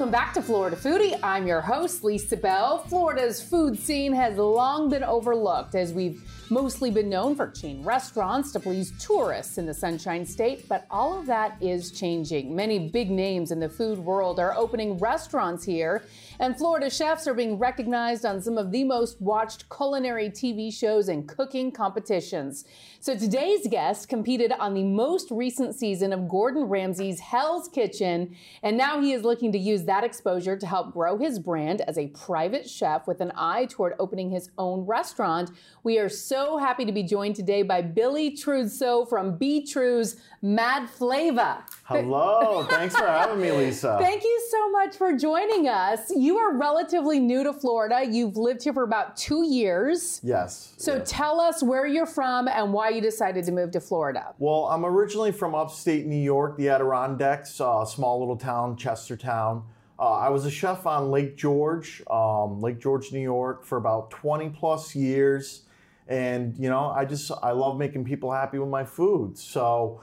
Welcome 0.00 0.10
back 0.10 0.32
to 0.32 0.40
Florida 0.40 0.76
Foodie. 0.76 1.20
I'm 1.22 1.46
your 1.46 1.60
host, 1.60 2.02
Lisa 2.02 2.34
Bell. 2.34 2.78
Florida's 2.88 3.42
food 3.42 3.78
scene 3.78 4.14
has 4.14 4.38
long 4.38 4.88
been 4.88 5.04
overlooked 5.04 5.74
as 5.74 5.92
we've 5.92 6.26
mostly 6.48 6.90
been 6.90 7.10
known 7.10 7.36
for 7.36 7.50
chain 7.50 7.84
restaurants 7.84 8.50
to 8.52 8.60
please 8.60 8.94
tourists 8.98 9.58
in 9.58 9.66
the 9.66 9.74
Sunshine 9.74 10.24
State, 10.24 10.66
but 10.70 10.86
all 10.90 11.18
of 11.18 11.26
that 11.26 11.58
is 11.60 11.92
changing. 11.92 12.56
Many 12.56 12.88
big 12.88 13.10
names 13.10 13.50
in 13.50 13.60
the 13.60 13.68
food 13.68 13.98
world 13.98 14.40
are 14.40 14.56
opening 14.56 14.96
restaurants 14.96 15.66
here, 15.66 16.02
and 16.40 16.56
Florida 16.56 16.88
chefs 16.88 17.28
are 17.28 17.34
being 17.34 17.58
recognized 17.58 18.24
on 18.24 18.40
some 18.40 18.56
of 18.56 18.72
the 18.72 18.82
most 18.82 19.20
watched 19.20 19.68
culinary 19.68 20.30
TV 20.30 20.72
shows 20.72 21.08
and 21.08 21.28
cooking 21.28 21.70
competitions. 21.70 22.64
So 22.98 23.14
today's 23.14 23.66
guest 23.68 24.08
competed 24.08 24.50
on 24.52 24.72
the 24.72 24.82
most 24.82 25.30
recent 25.30 25.74
season 25.74 26.14
of 26.14 26.30
Gordon 26.30 26.64
Ramsay's 26.64 27.20
Hell's 27.20 27.68
Kitchen, 27.68 28.34
and 28.62 28.78
now 28.78 29.02
he 29.02 29.12
is 29.12 29.22
looking 29.22 29.52
to 29.52 29.58
use 29.58 29.84
that 29.84 30.02
exposure 30.02 30.56
to 30.56 30.66
help 30.66 30.94
grow 30.94 31.18
his 31.18 31.38
brand 31.38 31.82
as 31.82 31.98
a 31.98 32.06
private 32.08 32.68
chef 32.68 33.06
with 33.06 33.20
an 33.20 33.32
eye 33.36 33.66
toward 33.66 33.92
opening 33.98 34.30
his 34.30 34.48
own 34.56 34.86
restaurant. 34.86 35.50
We 35.82 35.98
are 35.98 36.08
so 36.08 36.56
happy 36.56 36.86
to 36.86 36.92
be 36.92 37.02
joined 37.02 37.36
today 37.36 37.62
by 37.62 37.82
Billy 37.82 38.30
Trudsoe 38.34 39.06
from 39.06 39.36
B 39.36 39.66
Tru's 39.66 40.16
Mad 40.42 40.88
Flavor. 40.88 41.58
Hello, 41.84 42.62
thanks 42.62 42.96
for 42.96 43.04
having 43.04 43.42
me, 43.42 43.52
Lisa. 43.52 43.98
Thank 44.00 44.24
you 44.24 44.48
so 44.50 44.70
much 44.70 44.96
for 44.96 45.14
joining 45.14 45.68
us. 45.68 46.10
You 46.16 46.38
are 46.38 46.56
relatively 46.56 47.20
new 47.20 47.44
to 47.44 47.52
Florida. 47.52 48.06
You've 48.10 48.38
lived 48.38 48.62
here 48.62 48.72
for 48.72 48.84
about 48.84 49.18
two 49.18 49.44
years. 49.44 50.18
Yes. 50.22 50.72
So 50.78 50.96
yes. 50.96 51.10
tell 51.10 51.42
us 51.42 51.62
where 51.62 51.86
you're 51.86 52.06
from 52.06 52.48
and 52.48 52.72
why 52.72 52.88
you 52.88 53.02
decided 53.02 53.44
to 53.44 53.52
move 53.52 53.70
to 53.72 53.80
Florida. 53.80 54.34
Well, 54.38 54.64
I'm 54.64 54.86
originally 54.86 55.30
from 55.30 55.54
upstate 55.54 56.06
New 56.06 56.16
York, 56.16 56.56
the 56.56 56.70
Adirondacks, 56.70 57.60
a 57.60 57.66
uh, 57.66 57.84
small 57.84 58.18
little 58.18 58.36
town, 58.36 58.76
Chestertown. 58.76 59.64
Uh, 59.98 60.12
I 60.12 60.30
was 60.30 60.46
a 60.46 60.50
chef 60.50 60.86
on 60.86 61.10
Lake 61.10 61.36
George, 61.36 62.02
um, 62.10 62.62
Lake 62.62 62.80
George, 62.80 63.12
New 63.12 63.20
York, 63.20 63.66
for 63.66 63.76
about 63.76 64.10
20 64.10 64.48
plus 64.48 64.96
years, 64.96 65.64
and 66.08 66.56
you 66.56 66.70
know, 66.70 66.86
I 66.86 67.04
just 67.04 67.30
I 67.42 67.50
love 67.50 67.76
making 67.76 68.06
people 68.06 68.32
happy 68.32 68.58
with 68.58 68.70
my 68.70 68.84
food. 68.84 69.36
So 69.36 70.00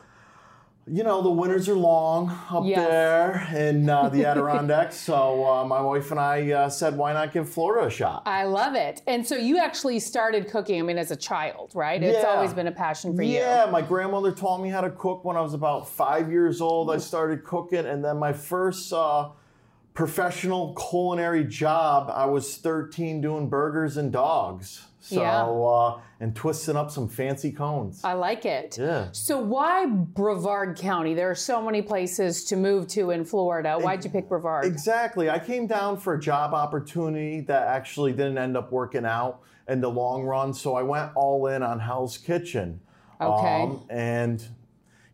you 0.90 1.04
know, 1.04 1.22
the 1.22 1.30
winters 1.30 1.68
are 1.68 1.76
long 1.76 2.30
up 2.50 2.64
yes. 2.66 2.80
there 2.80 3.48
in 3.56 3.90
uh, 3.90 4.08
the 4.10 4.26
Adirondacks. 4.26 4.96
so 4.96 5.46
uh, 5.46 5.66
my 5.66 5.82
wife 5.82 6.12
and 6.12 6.20
I 6.20 6.52
uh, 6.52 6.70
said, 6.70 6.98
why 6.98 7.12
not 7.14 7.34
give 7.34 7.50
Florida 7.50 7.88
a 7.88 7.90
shot? 7.90 8.24
I 8.26 8.46
love 8.46 8.76
it. 8.76 9.02
And 9.06 9.28
so 9.28 9.36
you 9.36 9.58
actually 9.58 10.00
started 10.00 10.50
cooking, 10.50 10.80
I 10.80 10.84
mean, 10.84 10.98
as 10.98 11.12
a 11.12 11.16
child, 11.16 11.72
right? 11.76 12.02
It's 12.02 12.24
yeah. 12.24 12.30
always 12.30 12.54
been 12.54 12.68
a 12.68 12.72
passion 12.72 13.16
for 13.16 13.22
you. 13.22 13.34
Yeah, 13.34 13.68
my 13.70 13.82
grandmother 13.82 14.32
taught 14.32 14.62
me 14.62 14.70
how 14.70 14.82
to 14.82 14.92
cook 14.92 15.26
when 15.26 15.36
I 15.36 15.42
was 15.42 15.54
about 15.54 15.90
five 15.90 16.32
years 16.32 16.62
old. 16.62 16.90
I 16.90 16.98
started 16.98 17.44
cooking, 17.44 17.86
and 17.86 18.04
then 18.04 18.18
my 18.18 18.32
first 18.32 18.94
uh, 18.94 19.30
professional 19.98 20.76
culinary 20.76 21.44
job, 21.44 22.12
I 22.14 22.28
was 22.28 22.58
13 22.58 23.20
doing 23.20 23.50
burgers 23.50 23.98
and 23.98 24.12
dogs. 24.12 24.86
So, 25.00 25.22
yeah. 25.22 25.44
uh, 25.44 26.00
and 26.20 26.36
twisting 26.36 26.76
up 26.76 26.92
some 26.92 27.10
fancy 27.10 27.52
cones. 27.52 28.02
I 28.04 28.14
like 28.14 28.46
it. 28.46 28.78
Yeah. 28.78 29.08
So, 29.12 29.40
why 29.40 29.88
Brevard 29.88 30.78
County? 30.78 31.16
There 31.16 31.32
are 31.32 31.36
so 31.36 31.64
many 31.64 31.82
places 31.82 32.44
to 32.46 32.56
move 32.56 32.88
to 32.90 33.10
in 33.10 33.26
Florida. 33.26 33.80
Why'd 33.80 34.04
you 34.04 34.12
pick 34.12 34.30
Brevard? 34.30 34.66
Exactly. 34.66 35.32
I 35.32 35.40
came 35.40 35.66
down 35.66 35.98
for 35.98 36.14
a 36.14 36.20
job 36.20 36.54
opportunity 36.54 37.40
that 37.42 37.68
actually 37.68 38.12
didn't 38.12 38.38
end 38.38 38.56
up 38.56 38.72
working 38.72 39.06
out 39.06 39.40
in 39.68 39.82
the 39.82 39.90
long 39.90 40.24
run. 40.24 40.54
So, 40.54 40.76
I 40.76 40.84
went 40.84 41.12
all 41.16 41.48
in 41.48 41.64
on 41.64 41.80
Hell's 41.80 42.20
Kitchen. 42.20 42.82
Okay. 43.20 43.64
Um, 43.64 43.82
and 43.90 44.46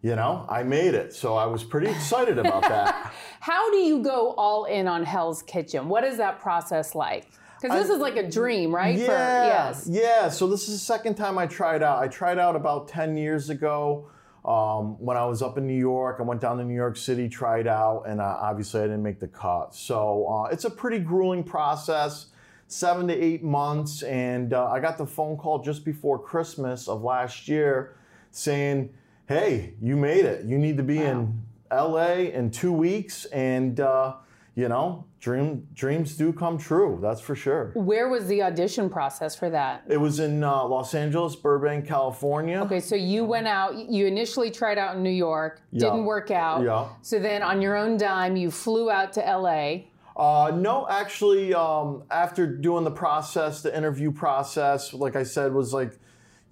you 0.04 0.18
know, 0.18 0.46
I 0.50 0.64
made 0.64 0.94
it. 0.94 1.14
So 1.14 1.36
I 1.36 1.46
was 1.46 1.64
pretty 1.64 1.88
excited 1.88 2.38
about 2.38 2.62
that. 2.64 3.14
How 3.40 3.72
do 3.72 3.78
you 3.78 4.04
go 4.04 4.34
all 4.34 4.66
in 4.66 4.86
on 4.86 5.04
Hell's 5.06 5.42
Kitchen? 5.42 5.88
What 5.88 6.04
is 6.04 6.18
that 6.18 6.40
process 6.40 6.94
like? 6.94 7.32
Because 7.60 7.88
this 7.88 7.96
is 7.96 8.02
like 8.02 8.18
a 8.18 8.30
dream, 8.30 8.76
right? 8.76 8.98
Yeah, 8.98 9.06
For, 9.06 9.48
yes. 9.48 9.88
Yeah. 9.90 10.30
So 10.30 10.48
this 10.48 10.68
is 10.68 10.78
the 10.78 10.86
second 10.86 11.16
time 11.16 11.38
I 11.38 11.48
tried 11.48 11.82
out. 11.82 12.04
I 12.04 12.10
tried 12.10 12.38
out 12.38 12.58
about 12.58 12.90
10 12.90 13.16
years 13.16 13.50
ago. 13.50 14.10
Um, 14.44 15.00
when 15.00 15.16
I 15.16 15.26
was 15.26 15.42
up 15.42 15.58
in 15.58 15.66
New 15.66 15.80
York, 15.80 16.18
I 16.20 16.24
went 16.24 16.42
down 16.42 16.58
to 16.58 16.66
New 16.66 16.76
York 16.76 16.98
City, 16.98 17.30
tried 17.30 17.66
out, 17.66 18.04
and 18.06 18.20
uh, 18.20 18.38
obviously 18.42 18.82
I 18.82 18.84
didn't 18.84 19.04
make 19.04 19.22
the 19.22 19.30
cut. 19.30 19.74
So 19.74 20.28
uh, 20.28 20.50
it's 20.52 20.66
a 20.66 20.70
pretty 20.70 21.00
grueling 21.00 21.46
process, 21.46 22.26
seven 22.68 23.08
to 23.08 23.14
eight 23.14 23.42
months. 23.42 24.04
And 24.04 24.54
uh, 24.54 24.70
I 24.70 24.82
got 24.82 24.98
the 24.98 25.08
phone 25.08 25.38
call 25.38 25.64
just 25.64 25.86
before 25.86 26.20
Christmas 26.20 26.90
of 26.90 27.04
last 27.04 27.48
year 27.48 27.96
saying, 28.32 28.90
hey, 29.34 29.74
you 29.82 29.96
made 29.96 30.26
it. 30.26 30.46
You 30.46 30.58
need 30.58 30.78
to 30.78 30.84
be 30.84 31.00
wow. 31.00 31.04
in 31.04 31.42
LA 31.72 32.14
in 32.32 32.52
two 32.52 32.72
weeks. 32.72 33.26
And, 33.26 33.80
uh, 33.80 34.16
you 34.56 34.70
know, 34.70 35.06
dream 35.20 35.68
dreams 35.74 36.16
do 36.16 36.32
come 36.32 36.58
true. 36.58 37.00
That's 37.02 37.20
for 37.20 37.36
sure. 37.36 37.72
Where 37.74 38.10
was 38.10 38.28
the 38.28 38.44
audition 38.44 38.90
process 38.90 39.36
for 39.36 39.50
that? 39.50 39.84
It 39.88 39.98
was 39.98 40.20
in 40.20 40.44
uh, 40.44 40.66
Los 40.66 40.94
Angeles, 40.94 41.36
Burbank, 41.36 41.88
California. 41.88 42.60
Okay, 42.62 42.80
so 42.80 42.96
you 42.96 43.26
went 43.26 43.48
out. 43.48 43.76
You 43.90 44.06
initially 44.06 44.52
tried 44.52 44.78
out 44.78 44.96
in 44.96 45.04
New 45.04 45.10
York, 45.10 45.62
yeah. 45.72 45.80
didn't 45.80 46.06
work 46.06 46.30
out. 46.30 46.64
Yeah. 46.64 46.90
So 47.02 47.18
then, 47.18 47.42
on 47.42 47.62
your 47.62 47.76
own 47.76 47.98
dime, 47.98 48.36
you 48.36 48.52
flew 48.52 48.92
out 48.92 49.14
to 49.14 49.22
LA. 49.22 49.86
Uh, 50.16 50.52
no, 50.56 50.88
actually, 50.88 51.56
um, 51.56 52.04
after 52.12 52.46
doing 52.46 52.84
the 52.84 52.92
process, 52.92 53.64
the 53.64 53.76
interview 53.76 54.12
process, 54.12 54.94
like 54.94 55.16
I 55.16 55.24
said, 55.24 55.52
was 55.52 55.74
like 55.74 55.98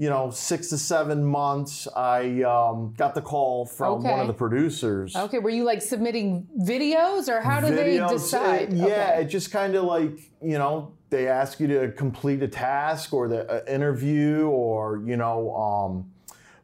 you 0.01 0.09
know, 0.09 0.31
six 0.31 0.69
to 0.69 0.79
seven 0.79 1.23
months, 1.23 1.87
I 1.95 2.41
um, 2.41 2.91
got 2.97 3.13
the 3.13 3.21
call 3.21 3.67
from 3.67 3.99
okay. 3.99 4.09
one 4.09 4.19
of 4.19 4.25
the 4.25 4.33
producers. 4.33 5.15
Okay, 5.15 5.37
were 5.37 5.51
you 5.51 5.63
like 5.63 5.79
submitting 5.79 6.47
videos 6.59 7.27
or 7.27 7.39
how 7.39 7.61
do 7.61 7.67
videos, 7.67 8.07
they 8.07 8.13
decide? 8.15 8.73
Uh, 8.73 8.77
yeah, 8.77 9.11
okay. 9.11 9.21
it 9.21 9.25
just 9.25 9.51
kind 9.51 9.75
of 9.75 9.83
like, 9.83 10.17
you 10.41 10.57
know, 10.57 10.93
they 11.11 11.27
ask 11.27 11.59
you 11.59 11.67
to 11.67 11.91
complete 11.91 12.41
a 12.41 12.47
task 12.47 13.13
or 13.13 13.27
the 13.27 13.47
uh, 13.47 13.71
interview 13.71 14.47
or, 14.47 15.03
you 15.05 15.17
know, 15.17 15.53
um, 15.55 16.11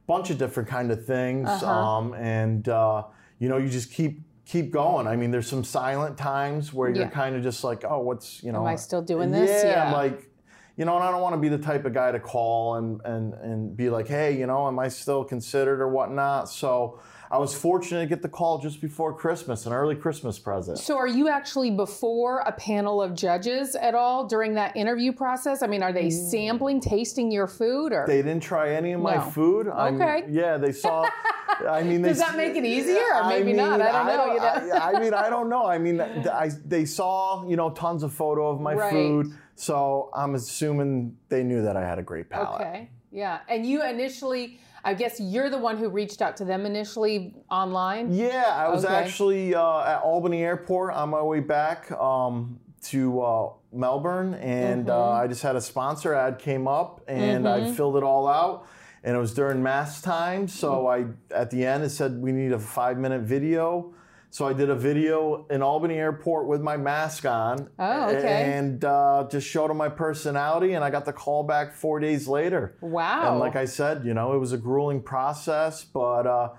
bunch 0.07 0.31
of 0.31 0.39
different 0.39 0.67
kind 0.67 0.89
of 0.89 1.05
things. 1.05 1.47
Uh-huh. 1.47 1.67
Um, 1.67 2.15
and, 2.15 2.67
uh, 2.67 3.03
you 3.37 3.49
know, 3.49 3.57
you 3.57 3.69
just 3.69 3.91
keep 3.91 4.19
keep 4.45 4.71
going. 4.71 5.05
I 5.05 5.15
mean, 5.15 5.29
there's 5.29 5.47
some 5.47 5.63
silent 5.63 6.17
times 6.17 6.73
where 6.73 6.89
you're 6.89 7.03
yeah. 7.03 7.09
kind 7.09 7.35
of 7.35 7.43
just 7.43 7.63
like, 7.63 7.83
oh, 7.87 7.99
what's, 7.99 8.41
you 8.41 8.51
know. 8.51 8.61
Am 8.61 8.73
I 8.73 8.77
still 8.77 9.03
doing 9.03 9.29
this? 9.29 9.63
Yeah, 9.63 9.91
yeah. 9.91 9.93
like, 9.95 10.27
you 10.77 10.85
know, 10.85 10.95
and 10.95 11.03
I 11.03 11.11
don't 11.11 11.21
want 11.21 11.33
to 11.33 11.41
be 11.41 11.49
the 11.49 11.57
type 11.57 11.85
of 11.85 11.93
guy 11.93 12.11
to 12.11 12.19
call 12.19 12.75
and, 12.75 13.01
and, 13.03 13.33
and 13.33 13.75
be 13.75 13.89
like, 13.89 14.07
hey, 14.07 14.38
you 14.38 14.45
know, 14.45 14.67
am 14.67 14.77
I 14.77 14.89
still 14.89 15.23
considered 15.23 15.81
or 15.81 15.89
whatnot? 15.89 16.49
So 16.49 16.99
I 17.31 17.39
was 17.39 17.53
fortunate 17.53 18.01
to 18.01 18.05
get 18.05 18.21
the 18.21 18.29
call 18.29 18.59
just 18.59 18.79
before 18.79 19.11
Christmas, 19.11 19.65
an 19.65 19.73
early 19.73 19.95
Christmas 19.95 20.38
present. 20.38 20.77
So 20.77 20.95
are 20.95 21.07
you 21.07 21.29
actually 21.29 21.71
before 21.71 22.41
a 22.41 22.51
panel 22.51 23.01
of 23.01 23.15
judges 23.15 23.75
at 23.75 23.95
all 23.95 24.27
during 24.27 24.53
that 24.53 24.77
interview 24.77 25.11
process? 25.11 25.63
I 25.63 25.67
mean, 25.67 25.81
are 25.81 25.91
they 25.91 26.07
mm. 26.07 26.29
sampling, 26.29 26.79
tasting 26.79 27.31
your 27.31 27.47
food 27.47 27.91
or? 27.91 28.05
They 28.05 28.21
didn't 28.21 28.44
try 28.44 28.75
any 28.75 28.91
of 28.91 29.01
my 29.01 29.15
no. 29.15 29.21
food. 29.21 29.67
Okay. 29.67 30.23
I'm, 30.25 30.31
yeah, 30.31 30.57
they 30.57 30.71
saw. 30.71 31.09
I 31.68 31.83
mean, 31.83 32.01
does 32.01 32.19
that 32.19 32.36
make 32.36 32.56
it 32.56 32.65
easier 32.65 33.04
or 33.15 33.30
maybe 33.30 33.42
I 33.42 33.44
mean, 33.44 33.56
not? 33.56 33.81
I 33.81 33.92
don't 33.92 34.07
know. 34.07 34.24
I, 34.24 34.62
you 34.62 34.68
know? 34.68 34.75
I, 34.75 34.92
I, 34.92 35.00
mean, 35.00 35.13
I 35.13 35.30
don't 35.30 35.50
know. 35.50 35.65
I 35.65 35.77
mean, 35.77 36.01
I, 36.01 36.51
they 36.65 36.86
saw 36.86 37.48
you 37.48 37.56
know 37.56 37.69
tons 37.69 38.04
of 38.04 38.13
photo 38.13 38.50
of 38.50 38.59
my 38.59 38.74
right. 38.74 38.92
food 38.92 39.33
so 39.57 40.12
I'm 40.13 40.36
assuming 40.36 41.18
they 41.30 41.44
knew 41.44 41.63
that 41.63 41.75
I 41.75 41.81
had 41.81 41.98
a 41.98 42.04
great 42.04 42.30
palate. 42.30 42.62
Okay. 42.62 42.89
Yeah. 43.12 43.39
And 43.50 43.65
you 43.65 43.83
initially, 43.83 44.59
I 44.83 44.94
guess 44.94 45.19
you're 45.19 45.50
the 45.50 45.57
one 45.57 45.77
who 45.77 45.89
reached 45.89 46.21
out 46.21 46.38
to 46.38 46.45
them 46.45 46.65
initially 46.68 47.33
online? 47.50 48.13
Yeah, 48.13 48.45
I 48.45 48.69
was 48.69 48.86
okay. 48.86 48.94
actually 48.94 49.56
uh, 49.56 49.81
at 49.81 50.01
Albany 50.01 50.44
Airport 50.44 50.94
on 50.94 51.10
my 51.10 51.24
way 51.24 51.39
back 51.39 51.92
um, 51.94 52.60
to 52.83 53.19
uh, 53.21 53.50
Melbourne, 53.74 54.36
and 54.36 54.92
uh, 54.92 54.94
mm-hmm. 54.94 55.10
uh, 55.10 55.24
I 55.24 55.27
just 55.27 55.42
had 55.42 55.56
a 55.56 55.62
sponsor 55.62 56.13
ad 56.13 56.38
came 56.38 56.68
up, 56.68 57.01
and 57.07 57.45
mm-hmm. 57.45 57.71
I 57.71 57.74
filled 57.74 57.98
it 57.98 58.03
all 58.03 58.27
out. 58.27 58.68
And 59.07 59.15
it 59.15 59.19
was 59.19 59.33
during 59.33 59.63
mass 59.63 60.01
time, 60.01 60.50
so 60.50 60.88
I 60.88 61.06
at 61.33 61.50
the 61.50 61.65
end 61.65 61.86
it 61.86 61.92
said 61.92 62.21
we 62.21 62.33
need 62.33 62.51
a 62.51 62.59
five 62.59 62.98
minute 62.98 63.21
video 63.21 63.94
So 64.30 64.45
I 64.45 64.54
did 64.54 64.69
a 64.69 64.75
video 64.75 65.45
in 65.50 65.62
Albany 65.62 65.95
Airport 65.95 66.48
with 66.48 66.62
my 66.62 66.75
mask 66.75 67.25
on. 67.25 67.69
Oh, 67.80 68.09
okay. 68.09 68.54
And 68.54 68.83
uh, 68.83 69.27
just 69.31 69.48
showed 69.48 69.69
them 69.69 69.77
my 69.77 69.89
personality, 69.89 70.74
and 70.74 70.83
I 70.83 70.89
got 70.89 71.06
the 71.06 71.13
call 71.13 71.44
back 71.44 71.74
four 71.74 72.00
days 72.00 72.27
later. 72.27 72.75
Wow. 72.81 73.31
And 73.31 73.39
like 73.39 73.56
I 73.56 73.65
said, 73.65 74.06
you 74.06 74.13
know, 74.13 74.33
it 74.33 74.39
was 74.39 74.51
a 74.51 74.57
grueling 74.57 75.01
process, 75.01 75.83
but 75.86 76.27
uh, 76.27 76.50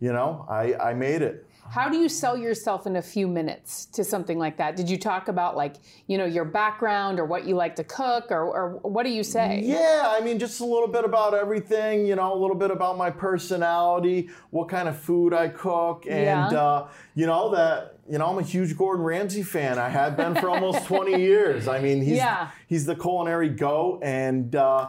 you 0.00 0.12
know, 0.12 0.46
I, 0.48 0.74
I 0.74 0.94
made 0.94 1.22
it. 1.22 1.47
How 1.70 1.88
do 1.88 1.98
you 1.98 2.08
sell 2.08 2.36
yourself 2.36 2.86
in 2.86 2.96
a 2.96 3.02
few 3.02 3.28
minutes 3.28 3.84
to 3.86 4.02
something 4.02 4.38
like 4.38 4.56
that? 4.56 4.74
Did 4.74 4.88
you 4.88 4.96
talk 4.98 5.28
about 5.28 5.56
like, 5.56 5.76
you 6.06 6.16
know, 6.16 6.24
your 6.24 6.44
background 6.46 7.20
or 7.20 7.24
what 7.26 7.46
you 7.46 7.54
like 7.54 7.76
to 7.76 7.84
cook 7.84 8.30
or, 8.30 8.40
or 8.50 8.68
what 8.82 9.04
do 9.04 9.10
you 9.10 9.22
say? 9.22 9.60
Yeah, 9.62 10.04
I 10.06 10.20
mean, 10.22 10.38
just 10.38 10.60
a 10.60 10.64
little 10.64 10.88
bit 10.88 11.04
about 11.04 11.34
everything, 11.34 12.06
you 12.06 12.16
know, 12.16 12.32
a 12.32 12.38
little 12.38 12.56
bit 12.56 12.70
about 12.70 12.96
my 12.96 13.10
personality, 13.10 14.30
what 14.50 14.68
kind 14.68 14.88
of 14.88 14.98
food 14.98 15.34
I 15.34 15.48
cook, 15.48 16.06
and, 16.08 16.52
Yeah. 16.52 16.58
uh, 16.60 16.88
you 17.14 17.26
know, 17.26 17.50
that, 17.54 17.98
you 18.08 18.16
know, 18.18 18.26
I'm 18.26 18.38
a 18.38 18.42
huge 18.42 18.76
Gordon 18.76 19.04
Ramsay 19.04 19.42
fan. 19.42 19.78
I 19.78 19.88
have 19.90 20.16
been 20.16 20.34
for 20.36 20.48
almost 20.48 20.86
20 20.86 21.20
years. 21.20 21.68
I 21.68 21.80
mean, 21.80 22.00
he's, 22.00 22.16
Yeah. 22.16 22.48
he's 22.66 22.86
the 22.86 22.94
culinary 22.96 23.50
goat, 23.50 24.00
and, 24.02 24.54
uh, 24.56 24.88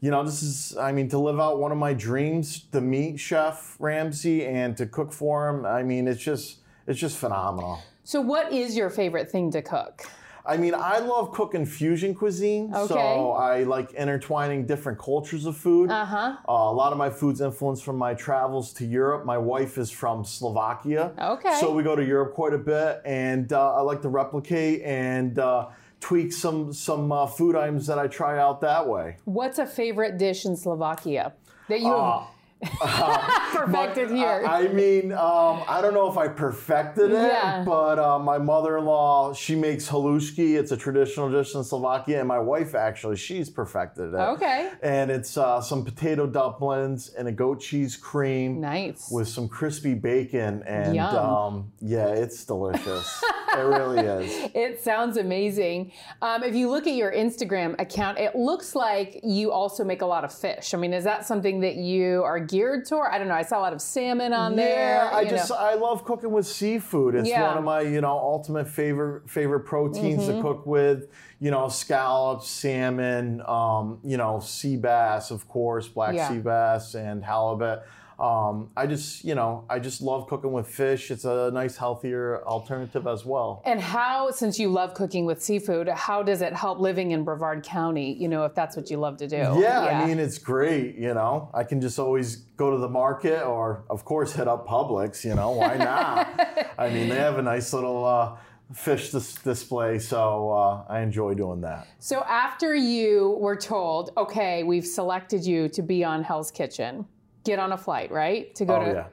you 0.00 0.10
know, 0.10 0.24
this 0.24 0.42
is, 0.42 0.76
I 0.78 0.92
mean, 0.92 1.08
to 1.10 1.18
live 1.18 1.38
out 1.38 1.58
one 1.58 1.72
of 1.72 1.78
my 1.78 1.92
dreams, 1.92 2.64
to 2.72 2.80
meet 2.80 3.20
Chef 3.20 3.76
Ramsay 3.78 4.46
and 4.46 4.76
to 4.78 4.86
cook 4.86 5.12
for 5.12 5.48
him, 5.48 5.66
I 5.66 5.82
mean, 5.82 6.08
it's 6.08 6.22
just, 6.22 6.58
it's 6.86 6.98
just 6.98 7.18
phenomenal. 7.18 7.82
So 8.04 8.20
what 8.20 8.50
is 8.52 8.76
your 8.76 8.88
favorite 8.88 9.30
thing 9.30 9.50
to 9.52 9.62
cook? 9.62 10.06
I 10.46 10.56
mean, 10.56 10.74
I 10.74 10.98
love 10.98 11.32
cooking 11.32 11.66
fusion 11.66 12.14
cuisine. 12.14 12.74
Okay. 12.74 12.94
So 12.94 13.32
I 13.32 13.64
like 13.64 13.92
intertwining 13.92 14.66
different 14.66 14.98
cultures 14.98 15.44
of 15.44 15.56
food. 15.56 15.90
Uh-huh. 15.90 16.36
Uh, 16.48 16.52
a 16.52 16.72
lot 16.72 16.92
of 16.92 16.98
my 16.98 17.10
food's 17.10 17.42
influenced 17.42 17.84
from 17.84 17.98
my 17.98 18.14
travels 18.14 18.72
to 18.74 18.86
Europe. 18.86 19.26
My 19.26 19.36
wife 19.36 19.76
is 19.76 19.90
from 19.90 20.24
Slovakia. 20.24 21.12
Okay. 21.20 21.56
So 21.60 21.72
we 21.72 21.82
go 21.82 21.94
to 21.94 22.04
Europe 22.04 22.34
quite 22.34 22.54
a 22.54 22.58
bit, 22.58 23.02
and 23.04 23.52
uh, 23.52 23.74
I 23.74 23.82
like 23.82 24.00
to 24.02 24.08
replicate 24.08 24.80
and 24.82 25.38
uh, 25.38 25.68
tweak 26.00 26.32
some 26.32 26.72
some 26.72 27.12
uh, 27.12 27.26
food 27.26 27.54
items 27.56 27.86
that 27.86 27.98
I 27.98 28.06
try 28.08 28.38
out 28.38 28.60
that 28.62 28.88
way. 28.88 29.16
What's 29.24 29.58
a 29.58 29.66
favorite 29.66 30.18
dish 30.18 30.44
in 30.46 30.56
Slovakia 30.56 31.32
that 31.68 31.80
you 31.80 31.92
Uh, 31.92 32.20
have 32.20 32.28
perfected 33.52 34.10
here? 34.10 34.44
I, 34.46 34.64
I 34.64 34.68
mean, 34.68 35.12
um, 35.12 35.62
I 35.68 35.80
don't 35.80 35.94
know 35.94 36.10
if 36.10 36.18
I 36.18 36.28
perfected 36.28 37.10
it, 37.10 37.14
Yeah. 37.14 37.64
but 37.64 37.98
uh, 37.98 38.18
my 38.18 38.38
mother-in-law, 38.38 39.34
she 39.34 39.56
makes 39.56 39.88
halushki. 39.88 40.58
It's 40.58 40.72
a 40.72 40.76
traditional 40.76 41.30
dish 41.30 41.54
in 41.54 41.64
Slovakia, 41.64 42.18
and 42.20 42.28
my 42.28 42.38
wife 42.38 42.74
actually, 42.74 43.16
she's 43.16 43.48
perfected 43.48 44.12
it. 44.12 44.16
Okay. 44.16 44.70
And 44.82 45.10
it's 45.10 45.36
uh, 45.36 45.60
some 45.60 45.84
potato 45.84 46.26
dumplings 46.26 47.08
and 47.10 47.28
a 47.28 47.32
goat 47.32 47.60
cheese 47.60 47.96
cream 47.96 48.60
nice. 48.60 49.08
with 49.10 49.28
some 49.28 49.48
crispy 49.48 49.94
bacon, 49.94 50.62
and 50.66 50.98
um, 50.98 51.72
yeah, 51.80 52.08
it's 52.08 52.44
delicious. 52.44 53.22
it 53.56 53.62
really 53.62 54.00
is. 54.06 54.50
It 54.54 54.82
sounds 54.82 55.16
amazing. 55.16 55.92
Um, 56.22 56.42
if 56.42 56.54
you 56.54 56.70
look 56.70 56.86
at 56.86 56.94
your 56.94 57.12
Instagram 57.12 57.80
account, 57.80 58.18
it 58.18 58.34
looks 58.36 58.74
like 58.74 59.20
you 59.22 59.50
also 59.50 59.84
make 59.84 60.02
a 60.02 60.06
lot 60.06 60.24
of 60.24 60.32
fish. 60.32 60.74
I 60.74 60.76
mean, 60.76 60.92
is 60.92 61.04
that 61.04 61.26
something 61.26 61.60
that 61.60 61.76
you 61.76 62.22
are 62.22 62.40
geared 62.50 62.86
toward? 62.86 63.10
I 63.12 63.18
don't 63.18 63.28
know. 63.28 63.34
I 63.34 63.42
saw 63.42 63.58
a 63.58 63.62
lot 63.62 63.72
of 63.72 63.80
salmon 63.80 64.32
on 64.32 64.56
there. 64.56 64.96
Yeah, 65.04 65.10
I 65.12 65.20
you 65.22 65.30
just 65.30 65.50
know. 65.50 65.56
I 65.56 65.74
love 65.74 66.04
cooking 66.04 66.30
with 66.32 66.46
seafood. 66.46 67.14
It's 67.14 67.28
Yeah. 67.28 67.46
one 67.48 67.58
of 67.58 67.64
my 67.64 67.80
you 67.82 68.00
know 68.00 68.10
ultimate 68.10 68.68
favorite 68.68 69.28
favorite 69.30 69.60
proteins 69.60 70.24
Mm-hmm. 70.24 70.36
to 70.36 70.42
cook 70.42 70.66
with. 70.66 71.08
You 71.42 71.50
know, 71.50 71.68
scallops, 71.68 72.48
salmon, 72.48 73.40
um, 73.46 73.98
you 74.04 74.18
know, 74.18 74.40
sea 74.40 74.76
bass, 74.76 75.30
of 75.30 75.48
course, 75.48 75.88
black 75.88 76.14
Yeah. 76.14 76.28
sea 76.28 76.38
bass, 76.40 76.94
and 76.94 77.24
halibut. 77.24 77.82
Um, 78.20 78.70
I 78.76 78.86
just 78.86 79.24
you 79.24 79.34
know 79.34 79.64
I 79.70 79.78
just 79.78 80.02
love 80.02 80.28
cooking 80.28 80.52
with 80.52 80.68
fish. 80.68 81.10
It's 81.10 81.24
a 81.24 81.50
nice 81.52 81.76
healthier 81.76 82.44
alternative 82.44 83.06
as 83.06 83.24
well. 83.24 83.62
And 83.64 83.80
how, 83.80 84.30
since 84.30 84.58
you 84.58 84.68
love 84.68 84.92
cooking 84.94 85.24
with 85.24 85.42
seafood, 85.42 85.88
how 85.88 86.22
does 86.22 86.42
it 86.42 86.52
help 86.52 86.78
living 86.80 87.12
in 87.12 87.24
Brevard 87.24 87.64
County? 87.64 88.12
You 88.12 88.28
know, 88.28 88.44
if 88.44 88.54
that's 88.54 88.76
what 88.76 88.90
you 88.90 88.98
love 88.98 89.16
to 89.18 89.26
do. 89.26 89.36
Yeah, 89.36 89.80
I 89.80 90.06
mean 90.06 90.18
it's 90.18 90.38
great. 90.38 90.96
You 90.96 91.14
know, 91.14 91.50
I 91.54 91.64
can 91.64 91.80
just 91.80 91.98
always 91.98 92.36
go 92.56 92.70
to 92.70 92.76
the 92.76 92.88
market, 92.88 93.42
or 93.42 93.84
of 93.88 94.04
course 94.04 94.34
hit 94.34 94.46
up 94.46 94.66
Publix. 94.66 95.24
You 95.24 95.34
know, 95.34 95.52
why 95.52 95.76
not? 95.76 96.74
I 96.78 96.90
mean, 96.90 97.08
they 97.08 97.16
have 97.16 97.38
a 97.38 97.42
nice 97.42 97.72
little 97.72 98.04
uh, 98.04 98.36
fish 98.74 99.10
dis- 99.10 99.34
display, 99.36 99.98
so 99.98 100.50
uh, 100.50 100.84
I 100.88 101.00
enjoy 101.00 101.34
doing 101.34 101.60
that. 101.62 101.86
So 101.98 102.22
after 102.24 102.74
you 102.74 103.36
were 103.40 103.56
told, 103.56 104.10
okay, 104.16 104.62
we've 104.62 104.86
selected 104.86 105.44
you 105.44 105.68
to 105.70 105.82
be 105.82 106.04
on 106.04 106.22
Hell's 106.22 106.50
Kitchen, 106.50 107.06
get 107.44 107.58
on 107.58 107.72
a 107.72 107.76
flight, 107.78 108.10
right? 108.10 108.54
To 108.56 108.64
go 108.64 108.76
Oh 108.76 108.84
to. 108.84 108.92
yeah. 108.92 109.04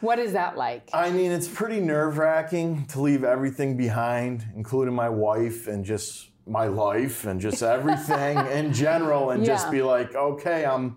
What 0.00 0.18
is 0.18 0.32
that 0.32 0.56
like? 0.56 0.88
I 0.94 1.10
mean, 1.10 1.30
it's 1.30 1.46
pretty 1.48 1.80
nerve 1.80 2.16
wracking 2.18 2.86
to 2.86 3.00
leave 3.02 3.22
everything 3.22 3.76
behind, 3.76 4.46
including 4.56 4.94
my 4.94 5.08
wife 5.10 5.66
and 5.68 5.84
just 5.84 6.28
my 6.46 6.66
life 6.66 7.26
and 7.26 7.38
just 7.40 7.62
everything 7.62 8.38
in 8.50 8.72
general, 8.72 9.30
and 9.30 9.42
Yeah. 9.44 9.54
just 9.54 9.70
be 9.70 9.82
like, 9.82 10.14
okay, 10.14 10.64
I'm 10.64 10.96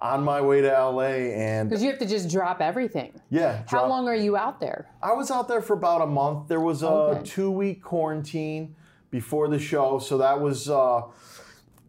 on 0.00 0.22
my 0.22 0.42
way 0.42 0.60
to 0.60 0.68
LA, 0.68 1.32
and 1.32 1.70
Because 1.70 1.82
you 1.82 1.88
have 1.88 1.98
to 2.00 2.06
just 2.06 2.30
drop 2.30 2.60
everything. 2.60 3.18
yeah. 3.30 3.62
How 3.66 3.86
long 3.88 4.06
are 4.08 4.14
you 4.14 4.36
out 4.36 4.60
there? 4.60 4.90
I 5.02 5.14
was 5.14 5.30
out 5.30 5.48
there 5.48 5.62
for 5.62 5.72
about 5.72 6.02
a 6.02 6.06
month. 6.06 6.48
There 6.48 6.60
was 6.60 6.82
a 6.82 6.88
Okay. 6.88 7.22
two 7.24 7.50
week 7.50 7.82
quarantine 7.82 8.76
before 9.10 9.48
the 9.48 9.58
show, 9.58 9.98
so 9.98 10.18
that 10.18 10.38
was, 10.40 10.68
uh, 10.68 11.02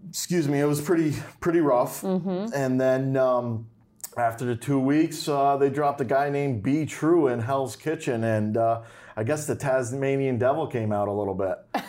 excuse 0.08 0.48
me, 0.48 0.62
it 0.62 0.66
was 0.66 0.80
pretty 0.80 1.14
pretty 1.42 1.60
rough. 1.60 2.02
Mm-hmm. 2.02 2.54
And 2.54 2.80
then 2.80 3.18
um, 3.18 3.68
after 4.18 4.46
the 4.46 4.56
two 4.56 4.80
weeks, 4.80 5.28
uh, 5.28 5.58
they 5.58 5.70
dropped 5.70 6.02
a 6.02 6.06
guy 6.06 6.30
named 6.30 6.64
B 6.64 6.86
True 6.86 7.28
in 7.28 7.40
Hell's 7.40 7.76
Kitchen, 7.76 8.24
and 8.24 8.58
uh, 8.58 8.82
I 9.16 9.24
guess 9.24 9.46
the 9.48 9.56
Tasmanian 9.56 10.38
Devil 10.38 10.68
came 10.68 10.92
out 10.92 11.08
a 11.08 11.12
little 11.12 11.36
bit. 11.36 11.58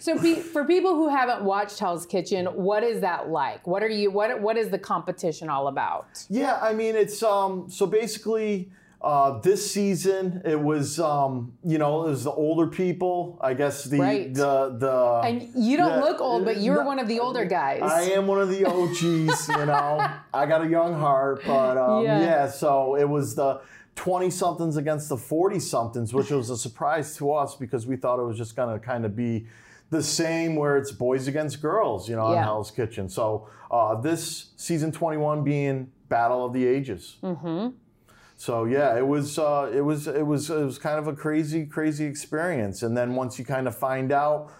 So 0.00 0.18
pe- 0.18 0.40
for 0.40 0.64
people 0.64 0.94
who 0.94 1.08
haven't 1.08 1.44
watched 1.44 1.78
Hell's 1.78 2.04
Kitchen, 2.06 2.46
what 2.46 2.82
is 2.82 3.00
that 3.00 3.28
like? 3.28 3.66
What 3.66 3.82
are 3.82 3.88
you? 3.88 4.10
What 4.10 4.40
What 4.40 4.56
is 4.56 4.70
the 4.70 4.78
competition 4.78 5.48
all 5.48 5.68
about? 5.68 6.24
Yeah, 6.28 6.58
I 6.60 6.72
mean 6.72 6.96
it's 6.96 7.22
um 7.22 7.70
so 7.70 7.86
basically 7.86 8.70
uh, 9.02 9.38
this 9.40 9.70
season 9.72 10.42
it 10.44 10.60
was 10.60 11.00
um 11.00 11.54
you 11.64 11.78
know 11.78 12.04
it 12.04 12.10
was 12.10 12.24
the 12.24 12.30
older 12.32 12.66
people 12.66 13.38
I 13.40 13.54
guess 13.54 13.84
the 13.84 13.98
Right. 13.98 14.34
the 14.34 14.76
the 14.78 15.20
And 15.24 15.48
you 15.54 15.76
don't 15.78 15.88
Yeah, 16.00 16.00
look 16.04 16.20
old, 16.20 16.44
but 16.44 16.58
you're 16.60 16.82
no, 16.82 16.86
one 16.86 16.98
of 16.98 17.08
the 17.08 17.18
older 17.20 17.44
guys. 17.46 17.80
I 17.82 18.02
am 18.10 18.26
one 18.26 18.40
of 18.42 18.50
the 18.50 18.64
OGs, 18.66 19.48
you 19.48 19.66
know. 19.66 20.06
I 20.34 20.44
got 20.46 20.62
a 20.64 20.68
young 20.68 20.92
heart, 20.94 21.42
but 21.46 21.78
um, 21.78 22.04
Yeah. 22.04 22.20
yeah. 22.20 22.48
So 22.48 22.94
it 22.96 23.08
was 23.08 23.34
the 23.34 23.60
20 23.96 24.30
somethings 24.30 24.76
against 24.76 25.08
the 25.08 25.16
40 25.16 25.58
somethings, 25.60 26.12
which 26.14 26.30
was 26.30 26.50
a 26.50 26.56
surprise 26.56 27.16
to 27.16 27.32
us 27.32 27.54
because 27.56 27.86
we 27.86 27.96
thought 27.96 28.18
it 28.18 28.24
was 28.24 28.36
just 28.38 28.54
going 28.56 28.72
to 28.78 28.84
kind 28.84 29.04
of 29.04 29.16
be 29.16 29.46
the 29.90 30.02
same 30.02 30.56
where 30.56 30.76
it's 30.76 30.92
boys 30.92 31.26
against 31.26 31.60
girls, 31.60 32.08
you 32.08 32.16
know, 32.16 32.26
on 32.26 32.34
Yeah. 32.34 32.44
Hell's 32.44 32.70
Kitchen. 32.70 33.08
So 33.08 33.48
uh, 33.70 34.00
this 34.00 34.50
season 34.56 34.92
21 34.92 35.42
being 35.42 35.90
Battle 36.08 36.44
of 36.44 36.52
the 36.52 36.66
Ages. 36.66 37.16
Mm-hmm. 37.22 37.68
So 38.40 38.64
yeah, 38.64 38.96
it 38.96 39.06
was 39.06 39.38
uh, 39.38 39.70
it 39.70 39.82
was 39.82 40.08
it 40.08 40.26
was 40.26 40.48
it 40.48 40.64
was 40.64 40.78
kind 40.78 40.98
of 40.98 41.06
a 41.06 41.12
crazy 41.12 41.66
crazy 41.66 42.06
experience. 42.06 42.82
And 42.82 42.96
then 42.96 43.14
once 43.14 43.38
you 43.38 43.44
kind 43.44 43.68
of 43.68 43.76
find 43.76 44.10
out, 44.10 44.50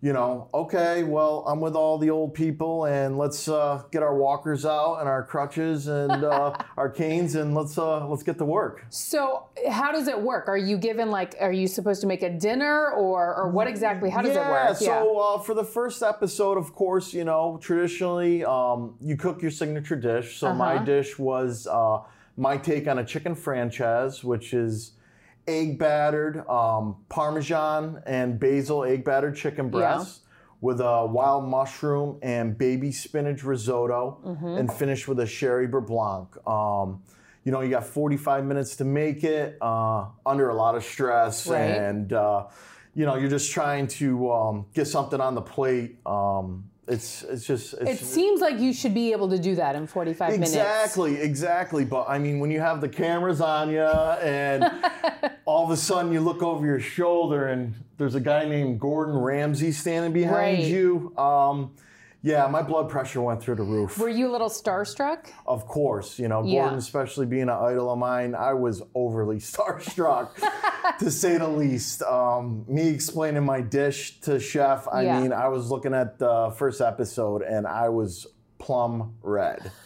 you 0.00 0.14
know, 0.14 0.48
okay, 0.54 1.02
well, 1.02 1.44
I'm 1.46 1.60
with 1.60 1.74
all 1.76 1.98
the 1.98 2.08
old 2.08 2.32
people, 2.32 2.86
and 2.86 3.18
let's 3.18 3.46
uh, 3.46 3.82
get 3.92 4.02
our 4.02 4.16
walkers 4.16 4.64
out 4.64 5.00
and 5.00 5.06
our 5.06 5.22
crutches 5.22 5.86
and 5.86 6.24
uh, 6.24 6.56
our 6.78 6.88
canes, 6.88 7.34
and 7.34 7.54
let's 7.54 7.76
uh, 7.76 8.08
let's 8.08 8.22
get 8.22 8.38
to 8.38 8.46
work. 8.46 8.86
So 8.88 9.44
how 9.68 9.92
does 9.92 10.08
it 10.08 10.18
work? 10.18 10.48
Are 10.48 10.56
you 10.56 10.78
given 10.78 11.10
like? 11.10 11.34
Are 11.38 11.52
you 11.52 11.66
supposed 11.66 12.00
to 12.00 12.06
make 12.06 12.22
a 12.22 12.30
dinner, 12.30 12.90
or 12.92 13.34
or 13.34 13.50
what 13.50 13.66
exactly? 13.66 14.08
How 14.08 14.22
does 14.22 14.34
yeah, 14.34 14.48
it 14.48 14.50
work? 14.50 14.76
So 14.78 15.18
uh, 15.18 15.38
for 15.40 15.52
the 15.52 15.64
first 15.64 16.02
episode, 16.02 16.56
of 16.56 16.72
course, 16.72 17.12
you 17.12 17.24
know, 17.24 17.58
traditionally 17.60 18.46
um, 18.46 18.94
you 18.98 19.18
cook 19.18 19.42
your 19.42 19.50
signature 19.50 19.96
dish. 19.96 20.38
So 20.38 20.54
my 20.54 20.76
Uh-huh. 20.76 20.84
dish 20.86 21.18
was 21.18 21.66
uh, 21.66 21.98
my 22.36 22.56
take 22.56 22.86
on 22.88 22.98
a 22.98 23.04
chicken 23.04 23.34
francaise, 23.34 24.22
which 24.24 24.52
is 24.52 24.92
egg 25.46 25.78
battered 25.78 26.46
um, 26.48 26.96
Parmesan 27.08 28.02
and 28.06 28.38
basil 28.38 28.84
egg 28.84 29.04
battered 29.04 29.36
chicken 29.36 29.70
breast. 29.70 30.22
With 30.62 30.80
a 30.80 31.04
wild 31.04 31.46
mushroom 31.46 32.18
and 32.22 32.56
baby 32.56 32.90
spinach 32.90 33.44
risotto, 33.44 34.20
Mm-hmm. 34.24 34.46
and 34.56 34.72
finished 34.72 35.06
with 35.06 35.20
a 35.20 35.26
sherry 35.26 35.68
beurre 35.68 35.82
blanc. 35.86 36.34
Um, 36.48 37.02
you 37.44 37.52
know, 37.52 37.60
you 37.60 37.68
got 37.68 37.84
45 37.84 38.44
minutes 38.46 38.76
to 38.76 38.84
make 38.84 39.22
it 39.22 39.58
uh, 39.60 40.06
under 40.24 40.48
a 40.48 40.54
lot 40.54 40.74
of 40.74 40.82
stress, 40.82 41.46
Right. 41.46 41.60
and 41.60 42.10
uh, 42.12 42.46
you 42.94 43.04
know, 43.04 43.16
you're 43.16 43.28
just 43.30 43.52
trying 43.52 43.86
to 43.88 44.32
um, 44.32 44.66
get 44.72 44.86
something 44.86 45.20
on 45.20 45.34
the 45.34 45.42
plate. 45.42 45.98
Um, 46.06 46.70
it's 46.88 47.22
it's 47.24 47.44
just 47.44 47.74
It 47.74 47.98
seems 47.98 48.40
like 48.40 48.58
you 48.60 48.72
should 48.72 48.94
be 48.94 49.12
able 49.12 49.28
to 49.30 49.38
do 49.38 49.54
that 49.56 49.74
in 49.74 49.86
45 49.86 50.30
minutes. 50.32 50.50
exactly 50.52 51.16
exactly. 51.20 51.84
But 51.84 52.06
I 52.08 52.18
mean, 52.18 52.38
when 52.38 52.50
you 52.50 52.60
have 52.60 52.80
the 52.80 52.88
cameras 52.88 53.40
on 53.40 53.70
you, 53.70 53.80
and 53.82 54.64
all 55.44 55.64
of 55.64 55.70
a 55.70 55.76
sudden 55.76 56.12
you 56.12 56.20
look 56.20 56.42
over 56.42 56.64
your 56.64 56.80
shoulder, 56.80 57.48
and 57.48 57.74
there's 57.98 58.14
a 58.14 58.20
guy 58.20 58.44
named 58.48 58.78
Gordon 58.80 59.16
Ramsay 59.16 59.72
standing 59.72 60.12
behind 60.12 60.58
Right. 60.58 60.64
you. 60.64 61.12
Um, 61.18 61.72
Yeah, 62.26 62.48
my 62.48 62.60
blood 62.60 62.88
pressure 62.88 63.22
went 63.22 63.40
through 63.40 63.54
the 63.54 63.62
roof. 63.62 63.98
Were 63.98 64.08
you 64.08 64.28
a 64.28 64.32
little 64.32 64.48
starstruck? 64.48 65.28
Of 65.46 65.68
course, 65.68 66.18
you 66.18 66.26
know, 66.26 66.42
Yeah. 66.42 66.62
Gordon, 66.62 66.78
especially 66.80 67.24
being 67.24 67.42
an 67.44 67.50
idol 67.50 67.88
of 67.88 67.98
mine, 68.00 68.34
I 68.34 68.52
was 68.52 68.82
overly 68.96 69.36
starstruck, 69.52 70.30
to 70.98 71.08
say 71.12 71.38
the 71.38 71.46
least. 71.46 72.02
Um, 72.02 72.64
me 72.66 72.88
explaining 72.88 73.44
my 73.44 73.60
dish 73.60 74.18
to 74.22 74.40
chef, 74.40 74.88
I 74.90 75.02
Yeah. 75.02 75.20
mean, 75.20 75.32
I 75.32 75.46
was 75.46 75.70
looking 75.70 75.94
at 75.94 76.18
the 76.18 76.52
first 76.58 76.80
episode 76.80 77.42
and 77.42 77.64
I 77.64 77.90
was 77.90 78.26
plum 78.58 79.14
red. 79.22 79.70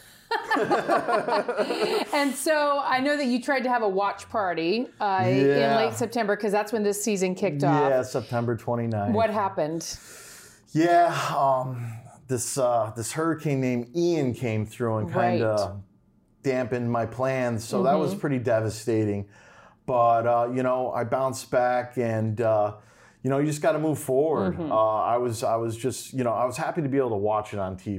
And 2.15 2.35
so 2.35 2.81
I 2.83 3.01
know 3.01 3.17
that 3.19 3.27
you 3.27 3.43
tried 3.43 3.65
to 3.65 3.69
have 3.69 3.83
a 3.83 3.89
watch 3.89 4.29
party 4.31 4.87
uh, 4.99 5.25
in 5.27 5.77
late 5.77 5.93
September 5.95 6.37
because 6.37 6.53
that's 6.53 6.73
when 6.73 6.83
this 6.85 7.03
season 7.05 7.35
kicked 7.35 7.65
off. 7.65 7.91
Yeah, 7.91 8.03
September 8.03 8.57
29th. 8.57 9.13
What 9.13 9.29
happened? 9.31 9.99
Yeah, 10.73 11.13
um, 11.37 11.93
this 12.31 12.57
uh, 12.57 12.93
this 12.97 13.13
hurricane 13.13 13.61
named 13.61 13.95
Ian 13.95 14.33
came 14.33 14.65
through 14.65 14.97
and 14.99 15.13
kind 15.13 15.43
Right. 15.43 15.51
of 15.51 15.83
dampened 16.43 16.91
my 16.91 17.05
plans, 17.05 17.63
so 17.65 17.83
that 17.83 17.91
Mm-hmm. 17.93 18.01
was 18.01 18.15
pretty 18.15 18.39
devastating. 18.39 19.29
But 19.85 20.27
uh, 20.27 20.49
you 20.55 20.63
know, 20.63 20.91
I 20.93 21.05
bounced 21.05 21.51
back, 21.51 21.99
and 21.99 22.41
uh, 22.41 22.77
you 23.23 23.29
know, 23.29 23.39
you 23.39 23.47
just 23.47 23.61
got 23.61 23.73
to 23.73 23.79
move 23.79 23.99
forward. 23.99 24.55
Mm-hmm. 24.55 24.73
Uh, 24.73 25.03
I 25.03 25.19
was 25.19 25.43
I 25.45 25.57
was 25.57 25.77
just 25.77 26.15
you 26.15 26.25
know 26.25 26.33
I 26.33 26.47
was 26.47 26.57
happy 26.57 26.81
to 26.81 26.89
be 26.89 26.97
able 26.97 27.11
to 27.11 27.17
watch 27.17 27.53
it 27.53 27.59
on 27.59 27.77
TV. 27.77 27.95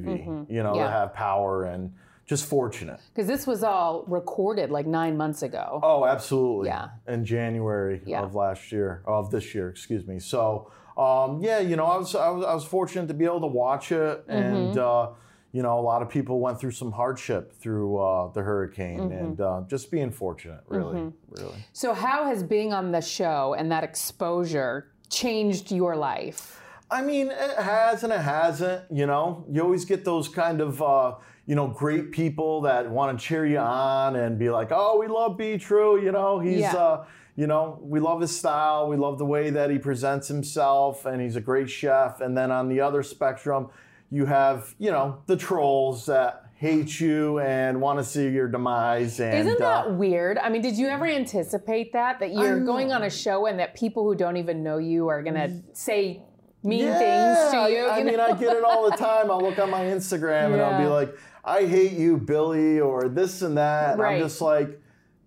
You 0.49 0.63
know, 0.63 0.71
Mm-hmm. 0.71 0.75
Yeah. 0.79 0.83
to 0.85 0.89
have 0.89 1.13
power 1.13 1.65
and 1.65 1.93
just 2.31 2.45
fortunate. 2.45 2.97
Because 3.13 3.27
this 3.27 3.45
was 3.45 3.61
all 3.61 4.05
recorded 4.07 4.69
like 4.71 4.87
nine 4.87 5.17
months 5.17 5.41
ago. 5.43 5.81
Oh, 5.83 6.05
absolutely. 6.05 6.69
Yeah. 6.69 6.87
In 7.05 7.25
January 7.25 8.01
Yeah. 8.05 8.21
of 8.21 8.35
last 8.35 8.71
year, 8.71 9.01
of 9.05 9.31
this 9.31 9.53
year, 9.53 9.67
excuse 9.67 10.07
me. 10.07 10.17
So, 10.19 10.71
um, 10.97 11.41
yeah, 11.43 11.59
you 11.59 11.75
know, 11.75 11.83
I 11.85 11.97
was, 11.97 12.15
I 12.15 12.29
was 12.29 12.45
I 12.45 12.53
was 12.53 12.63
fortunate 12.63 13.07
to 13.09 13.13
be 13.13 13.25
able 13.25 13.41
to 13.41 13.47
watch 13.63 13.91
it, 13.91 14.15
Mm-hmm. 14.27 14.31
and 14.31 14.77
uh, 14.77 15.09
you 15.51 15.61
know, 15.61 15.77
a 15.77 15.85
lot 15.91 16.01
of 16.01 16.07
people 16.07 16.39
went 16.39 16.57
through 16.61 16.71
some 16.71 16.93
hardship 16.93 17.51
through 17.61 17.97
uh, 17.97 18.31
the 18.31 18.41
hurricane, 18.41 18.99
Mm-hmm. 19.01 19.23
and 19.25 19.41
uh, 19.41 19.61
just 19.67 19.91
being 19.91 20.09
fortunate, 20.11 20.61
really, 20.69 21.11
really. 21.37 21.59
So, 21.73 21.93
how 21.93 22.19
has 22.29 22.43
being 22.43 22.71
on 22.71 22.93
the 22.93 23.01
show 23.01 23.55
and 23.59 23.69
that 23.73 23.83
exposure 23.83 24.73
changed 25.09 25.69
your 25.81 25.97
life? 25.97 26.41
I 26.89 27.01
mean, 27.01 27.27
it 27.31 27.57
has 27.57 28.03
and 28.05 28.13
it 28.13 28.19
hasn't. 28.21 28.81
You 28.99 29.05
know, 29.11 29.45
you 29.51 29.61
always 29.61 29.83
get 29.85 30.03
those 30.05 30.27
kind 30.29 30.59
of, 30.61 30.81
uh, 30.81 31.15
you 31.45 31.55
know, 31.55 31.67
great 31.67 32.11
people 32.11 32.61
that 32.61 32.89
want 32.89 33.17
to 33.17 33.25
cheer 33.25 33.45
you 33.45 33.57
on 33.57 34.15
and 34.15 34.37
be 34.37 34.49
like, 34.49 34.69
"Oh, 34.71 34.97
we 34.99 35.07
love 35.07 35.37
B 35.37 35.57
True." 35.57 36.01
You 36.01 36.11
know, 36.11 36.39
he's, 36.39 36.61
Yeah. 36.61 36.75
uh, 36.75 37.05
you 37.35 37.47
know, 37.47 37.79
we 37.81 37.99
love 37.99 38.21
his 38.21 38.37
style. 38.37 38.87
We 38.87 38.95
love 38.97 39.17
the 39.17 39.25
way 39.25 39.49
that 39.49 39.69
he 39.69 39.77
presents 39.79 40.27
himself, 40.27 41.05
and 41.05 41.21
he's 41.21 41.35
a 41.35 41.41
great 41.41 41.69
chef. 41.69 42.21
And 42.21 42.37
then 42.37 42.51
on 42.51 42.69
the 42.69 42.81
other 42.81 43.03
spectrum, 43.03 43.69
you 44.11 44.25
have, 44.25 44.75
you 44.77 44.91
know, 44.91 45.19
the 45.25 45.37
trolls 45.37 46.05
that 46.07 46.45
hate 46.55 46.99
you 46.99 47.39
and 47.39 47.81
want 47.81 47.97
to 47.97 48.05
see 48.05 48.27
your 48.29 48.47
demise. 48.47 49.19
And 49.19 49.35
Isn't 49.47 49.59
that 49.59 49.87
uh, 49.87 49.93
weird? 49.93 50.37
I 50.37 50.49
mean, 50.49 50.61
did 50.61 50.77
you 50.77 50.89
ever 50.89 51.07
anticipate 51.07 51.93
that? 51.93 52.19
That 52.19 52.33
you're 52.33 52.59
going 52.63 52.91
on 52.91 53.01
a 53.01 53.09
show 53.09 53.47
and 53.47 53.57
that 53.59 53.73
people 53.73 54.03
who 54.03 54.13
don't 54.13 54.37
even 54.37 54.61
know 54.61 54.77
you 54.77 55.07
are 55.07 55.23
going 55.23 55.35
to 55.35 55.51
say 55.73 56.21
mean 56.61 56.83
Yeah, 56.85 56.99
things 56.99 57.51
to 57.51 57.71
you? 57.71 57.85
I, 57.87 57.99
I 57.99 58.03
mean. 58.03 58.19
I 58.19 58.33
get 58.37 58.55
it 58.55 58.63
all 58.63 58.87
the 58.87 58.95
time. 58.95 59.31
I'll 59.31 59.41
look 59.41 59.57
on 59.57 59.71
my 59.71 59.85
Instagram 59.85 60.53
and 60.53 60.61
I'll 60.61 60.79
be 60.79 60.87
like, 60.87 61.17
I 61.43 61.65
hate 61.65 61.93
you, 61.93 62.17
Billy, 62.17 62.79
or 62.79 63.07
this 63.07 63.41
and 63.41 63.57
that. 63.57 63.93
And 63.93 63.99
Right. 64.01 64.15
I'm 64.15 64.21
just 64.21 64.41
like, 64.41 64.79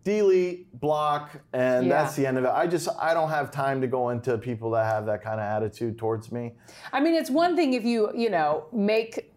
delete, 0.05 0.79
block, 0.81 1.31
and 1.55 1.87
Yeah. 1.87 2.03
that's 2.03 2.15
the 2.15 2.27
end 2.27 2.37
of 2.39 2.45
it. 2.45 2.51
I 2.55 2.67
just, 2.67 2.89
I 3.01 3.15
don't 3.15 3.31
have 3.31 3.51
time 3.51 3.81
to 3.81 3.87
go 3.87 4.11
into 4.11 4.37
people 4.37 4.71
that 4.73 4.85
have 4.85 5.07
that 5.07 5.23
kind 5.23 5.41
of 5.41 5.47
attitude 5.47 5.97
towards 5.99 6.31
me. 6.31 6.53
I 6.93 7.01
mean, 7.01 7.15
it's 7.15 7.31
one 7.31 7.57
thing 7.57 7.73
if 7.73 7.85
you, 7.85 8.11
you 8.15 8.29
know, 8.31 8.65
make 8.71 9.33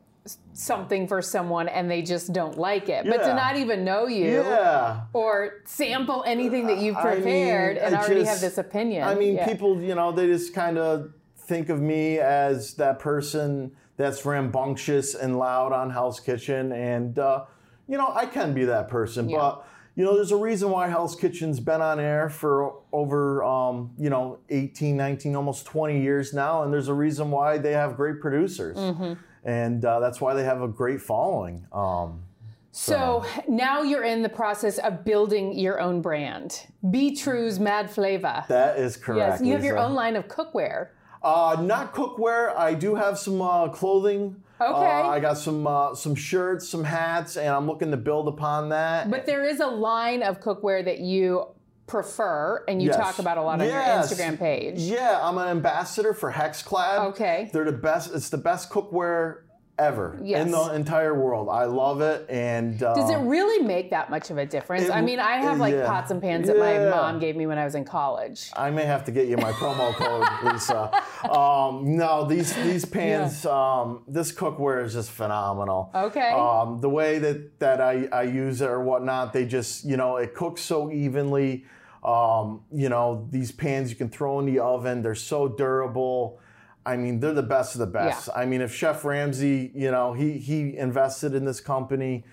something 0.51 1.07
for 1.07 1.21
someone 1.21 1.69
and 1.69 1.89
they 1.89 2.01
just 2.01 2.33
don't 2.33 2.57
like 2.57 2.89
it, 2.89 3.05
but 3.05 3.23
to 3.23 3.33
not 3.33 3.55
even 3.55 3.85
know 3.85 4.07
you 4.07 4.41
Yeah. 4.41 5.01
or 5.13 5.61
sample 5.63 6.21
anything 6.27 6.67
that 6.67 6.79
you've 6.79 6.97
I 6.97 7.03
mean, 7.13 7.13
prepared 7.21 7.77
and 7.77 7.95
I 7.95 7.99
already 7.99 8.21
just- 8.21 8.31
have 8.31 8.41
this 8.41 8.57
opinion. 8.57 9.03
I 9.07 9.15
mean, 9.15 9.35
Yeah. 9.35 9.47
people, 9.47 9.81
you 9.81 9.95
know, 9.95 10.11
they 10.11 10.27
just 10.27 10.53
kind 10.53 10.77
of 10.77 11.13
think 11.37 11.69
of 11.69 11.79
me 11.81 12.19
as 12.19 12.73
that 12.73 12.99
person 12.99 13.71
that's 13.97 14.25
rambunctious 14.25 15.15
and 15.15 15.37
loud 15.37 15.73
on 15.73 15.89
Hell's 15.89 16.19
Kitchen. 16.19 16.71
And, 16.71 17.17
uh, 17.19 17.45
you 17.87 17.97
know, 17.97 18.11
I 18.13 18.25
can 18.25 18.53
be 18.53 18.65
that 18.65 18.87
person. 18.89 19.27
Yeah. 19.27 19.37
But, 19.37 19.67
you 19.95 20.05
know, 20.05 20.15
there's 20.15 20.31
a 20.31 20.37
reason 20.37 20.69
why 20.69 20.87
Hell's 20.87 21.15
Kitchen's 21.15 21.59
been 21.59 21.81
on 21.81 21.99
air 21.99 22.29
for 22.29 22.75
over, 22.91 23.43
um, 23.43 23.91
you 23.97 24.09
know, 24.11 24.37
18, 24.49 24.95
19, 24.95 25.35
almost 25.35 25.65
20 25.65 25.99
years 26.01 26.33
now. 26.33 26.63
And 26.63 26.71
there's 26.71 26.87
a 26.87 26.93
reason 26.93 27.31
why 27.31 27.57
they 27.57 27.73
have 27.73 27.97
great 27.97 28.21
producers. 28.21 28.77
Mm-hmm. 28.77 29.13
And 29.43 29.83
uh, 29.83 29.99
that's 29.99 30.21
why 30.21 30.35
they 30.35 30.43
have 30.43 30.61
a 30.61 30.67
great 30.67 31.01
following. 31.01 31.65
Um, 31.71 32.23
So 32.71 33.25
now 33.47 33.81
you're 33.81 34.03
in 34.03 34.21
the 34.21 34.29
process 34.29 34.77
of 34.77 35.03
building 35.03 35.57
your 35.57 35.79
own 35.79 36.01
brand. 36.01 36.67
Be 36.91 37.15
True's 37.15 37.59
Mad 37.59 37.89
Flavor. 37.89 38.43
that 38.49 38.77
is 38.77 38.95
correct. 38.97 39.39
Yes, 39.39 39.41
you 39.41 39.53
have 39.53 39.63
your 39.63 39.79
own 39.79 39.95
line 39.95 40.15
of 40.15 40.27
cookware. 40.27 40.89
Uh, 41.23 41.57
not 41.61 41.93
cookware. 41.93 42.55
I 42.55 42.73
do 42.73 42.95
have 42.95 43.17
some 43.17 43.41
uh, 43.41 43.69
clothing. 43.69 44.41
Okay. 44.59 44.71
Uh, 44.71 45.07
I 45.09 45.19
got 45.19 45.37
some 45.37 45.67
uh, 45.67 45.93
some 45.93 46.15
shirts, 46.15 46.67
some 46.67 46.83
hats, 46.83 47.37
and 47.37 47.49
I'm 47.49 47.67
looking 47.67 47.91
to 47.91 47.97
build 47.97 48.27
upon 48.27 48.69
that. 48.69 49.09
But 49.11 49.25
there 49.25 49.43
is 49.43 49.59
a 49.59 49.67
line 49.67 50.23
of 50.23 50.39
cookware 50.39 50.83
that 50.85 50.99
you 50.99 51.47
prefer 51.85 52.63
and 52.67 52.81
you 52.81 52.89
Yes. 52.89 52.97
talk 52.97 53.19
about 53.19 53.37
a 53.37 53.41
lot 53.41 53.61
on 53.61 53.67
Yes. 53.67 54.09
your 54.11 54.17
Instagram 54.27 54.37
page. 54.39 54.79
Yeah, 54.79 55.19
I'm 55.21 55.37
an 55.37 55.47
ambassador 55.47 56.13
for 56.13 56.31
Hexclad. 56.31 56.99
Okay. 57.11 57.49
They're 57.53 57.65
the 57.65 57.71
best. 57.71 58.13
It's 58.13 58.29
the 58.29 58.37
best 58.37 58.69
cookware 58.69 59.43
ever 59.77 60.19
Yes. 60.21 60.45
in 60.45 60.51
the 60.51 60.73
entire 60.73 61.13
world. 61.13 61.49
I 61.49 61.65
love 61.65 62.01
it, 62.01 62.25
and 62.29 62.81
uh, 62.81 62.93
Does 62.95 63.09
it 63.09 63.17
really 63.17 63.63
make 63.65 63.89
that 63.91 64.09
much 64.09 64.29
of 64.31 64.37
a 64.37 64.45
difference? 64.45 64.85
It- 64.85 64.91
I 64.91 65.01
mean, 65.01 65.19
I 65.19 65.37
have 65.37 65.59
like 65.59 65.73
yeah. 65.73 65.85
pots 65.85 66.11
and 66.11 66.21
pans 66.21 66.47
that 66.47 66.57
my 66.57 66.79
mom 66.89 67.19
gave 67.19 67.35
me 67.35 67.47
when 67.47 67.57
I 67.57 67.65
was 67.65 67.75
in 67.75 67.85
college. 67.85 68.49
I 68.55 68.69
may 68.71 68.85
have 68.85 69.03
to 69.05 69.11
get 69.11 69.27
you 69.27 69.37
my 69.37 69.51
promo 69.53 69.93
code, 69.95 70.51
Lisa. 70.53 70.91
Um, 71.29 71.95
no, 71.95 72.25
these 72.25 72.55
these 72.55 72.85
pans, 72.85 73.45
um, 73.45 74.03
this 74.07 74.31
cookware 74.31 74.83
is 74.83 74.93
just 74.93 75.11
phenomenal. 75.11 75.91
Okay. 75.93 76.29
Um, 76.31 76.79
the 76.81 76.89
way 76.89 77.19
that 77.19 77.59
that 77.59 77.81
I, 77.81 78.07
I 78.11 78.23
use 78.23 78.61
it 78.61 78.69
or 78.69 78.81
whatnot, 78.83 79.33
they 79.33 79.45
just 79.45 79.85
you 79.85 79.97
know 79.97 80.17
it 80.17 80.33
cooks 80.33 80.61
so 80.61 80.91
evenly. 80.91 81.65
Um, 82.03 82.61
you 82.71 82.89
know 82.89 83.27
these 83.31 83.51
pans 83.51 83.89
you 83.89 83.95
can 83.95 84.09
throw 84.09 84.39
in 84.39 84.45
the 84.45 84.59
oven; 84.59 85.01
they're 85.01 85.15
so 85.15 85.47
durable. 85.47 86.39
I 86.87 86.95
mean, 86.97 87.19
they're 87.19 87.33
the 87.33 87.43
best 87.43 87.75
of 87.75 87.79
the 87.79 87.87
best. 87.87 88.29
I 88.35 88.45
mean, 88.45 88.61
if 88.61 88.73
Chef 88.73 89.03
Ramsay, 89.03 89.71
you 89.75 89.91
know, 89.91 90.13
he 90.13 90.37
he 90.39 90.77
invested 90.77 91.35
in 91.35 91.43
this 91.45 91.59
company. 91.59 92.23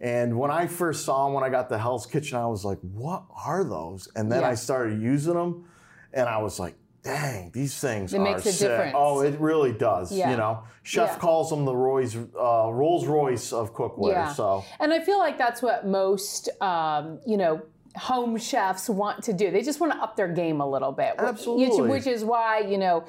And 0.00 0.36
when 0.38 0.50
I 0.50 0.66
first 0.66 1.04
saw 1.04 1.24
them, 1.26 1.34
when 1.34 1.44
I 1.44 1.48
got 1.48 1.68
the 1.68 1.78
Hell's 1.78 2.06
Kitchen, 2.06 2.36
I 2.36 2.46
was 2.46 2.64
like, 2.64 2.78
"What 2.80 3.22
are 3.46 3.62
those?" 3.64 4.08
And 4.16 4.30
then 4.32 4.42
Yeah. 4.42 4.48
I 4.50 4.54
started 4.54 5.00
using 5.00 5.34
them, 5.34 5.64
and 6.12 6.28
I 6.28 6.38
was 6.42 6.58
like, 6.58 6.74
"Dang, 7.04 7.52
these 7.52 7.78
things 7.80 8.12
It 8.12 8.18
are 8.18 8.22
makes 8.24 8.44
a 8.44 8.52
sick." 8.52 8.68
difference. 8.68 8.94
Oh, 8.96 9.20
it 9.20 9.38
really 9.40 9.72
does. 9.72 10.10
Yeah. 10.10 10.30
You 10.32 10.36
know, 10.38 10.64
Chef 10.82 11.08
Yeah. 11.12 11.18
calls 11.18 11.50
them 11.50 11.64
the 11.64 11.76
Roy's, 11.76 12.16
uh, 12.16 12.68
Rolls 12.72 13.06
Royce 13.06 13.52
of 13.52 13.72
cookware. 13.74 14.10
Yeah. 14.12 14.32
So 14.32 14.64
And 14.80 14.92
I 14.92 14.98
feel 14.98 15.18
like 15.20 15.38
that's 15.38 15.62
what 15.62 15.86
most, 15.86 16.48
um, 16.60 17.20
you 17.24 17.36
know, 17.36 17.62
home 17.96 18.36
chefs 18.38 18.88
want 18.88 19.22
to 19.24 19.32
do. 19.32 19.50
They 19.52 19.62
just 19.62 19.78
want 19.78 19.92
to 19.92 19.98
up 20.00 20.16
their 20.16 20.28
game 20.42 20.60
a 20.60 20.66
little 20.68 20.92
bit. 20.92 21.12
Which- 21.18 21.28
Absolutely. 21.28 21.88
Which, 21.90 22.06
is 22.08 22.24
why, 22.24 22.58
you 22.60 22.78
know, 22.78 23.04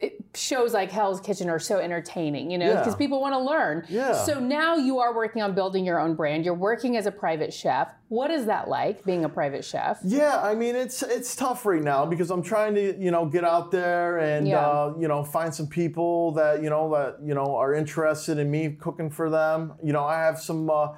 it, 0.00 0.22
shows 0.34 0.74
like 0.74 0.90
Hell's 0.90 1.20
Kitchen 1.20 1.48
are 1.48 1.58
so 1.58 1.78
entertaining, 1.78 2.50
you 2.50 2.58
know, 2.58 2.66
Yeah. 2.66 2.78
because 2.80 2.94
people 2.94 3.20
want 3.20 3.32
to 3.32 3.38
learn. 3.38 3.84
Yeah. 3.88 4.12
So 4.12 4.38
now 4.38 4.76
you 4.76 4.98
are 4.98 5.14
working 5.14 5.40
on 5.40 5.54
building 5.54 5.86
your 5.86 5.98
own 5.98 6.14
brand. 6.14 6.44
You're 6.44 6.52
working 6.54 6.96
as 6.98 7.06
a 7.06 7.10
private 7.10 7.54
chef. 7.54 7.88
What 8.08 8.30
is 8.30 8.44
that 8.46 8.68
like, 8.68 9.04
being 9.04 9.24
a 9.24 9.28
private 9.28 9.64
chef? 9.64 9.98
yeah, 10.04 10.40
I 10.42 10.54
mean 10.54 10.76
it's 10.76 11.02
it's 11.02 11.34
tough 11.34 11.64
right 11.64 11.82
now 11.82 12.04
because 12.04 12.30
I'm 12.30 12.42
trying 12.42 12.74
to 12.74 12.96
you 12.98 13.10
know 13.10 13.24
get 13.26 13.44
out 13.44 13.70
there 13.70 14.18
and 14.18 14.46
Yeah. 14.46 14.58
uh, 14.66 14.94
you 14.98 15.08
know 15.08 15.24
find 15.24 15.54
some 15.54 15.66
people 15.66 16.32
that 16.32 16.62
you 16.62 16.68
know 16.70 16.90
that 16.92 17.16
you 17.26 17.34
know 17.34 17.56
are 17.56 17.72
interested 17.74 18.38
in 18.38 18.50
me 18.50 18.76
cooking 18.78 19.08
for 19.10 19.30
them. 19.30 19.72
You 19.82 19.92
know, 19.94 20.04
I 20.04 20.18
have 20.20 20.38
some. 20.40 20.68
Uh, 20.68 20.88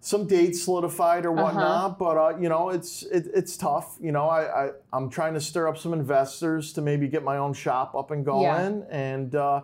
some 0.00 0.26
dates 0.26 0.62
solidified 0.62 1.24
or 1.26 1.32
Uh-huh. 1.32 1.42
whatnot, 1.44 1.98
but 1.98 2.16
uh, 2.16 2.38
you 2.38 2.48
know 2.48 2.70
it's 2.70 3.02
it, 3.04 3.26
it's 3.34 3.56
tough. 3.56 3.96
You 4.00 4.12
know, 4.12 4.28
I, 4.28 4.66
I 4.66 4.70
I'm 4.92 5.08
trying 5.10 5.34
to 5.34 5.40
stir 5.40 5.66
up 5.68 5.78
some 5.78 5.92
investors 5.92 6.72
to 6.74 6.82
maybe 6.82 7.08
get 7.08 7.22
my 7.24 7.38
own 7.38 7.52
shop 7.54 7.94
up 7.94 8.10
and 8.10 8.24
going, 8.24 8.42
Yeah. 8.44 8.84
and 8.90 9.34
uh, 9.34 9.62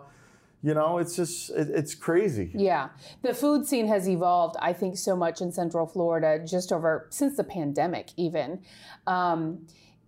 you 0.61 0.73
know 0.73 0.97
it's 0.97 1.15
just 1.15 1.49
it, 1.51 1.69
it's 1.69 1.95
crazy. 1.95 2.51
Yeah. 2.53 2.89
The 3.21 3.33
food 3.33 3.65
scene 3.67 3.87
has 3.87 4.07
evolved, 4.09 4.55
I 4.59 4.73
think, 4.73 4.97
so 4.97 5.15
much 5.15 5.39
in 5.41 5.51
Central 5.51 5.85
Florida 5.87 6.43
just 6.45 6.71
over 6.71 7.07
since 7.09 7.37
the 7.37 7.43
pandemic, 7.43 8.09
even. 8.17 8.61
Um, 9.07 9.65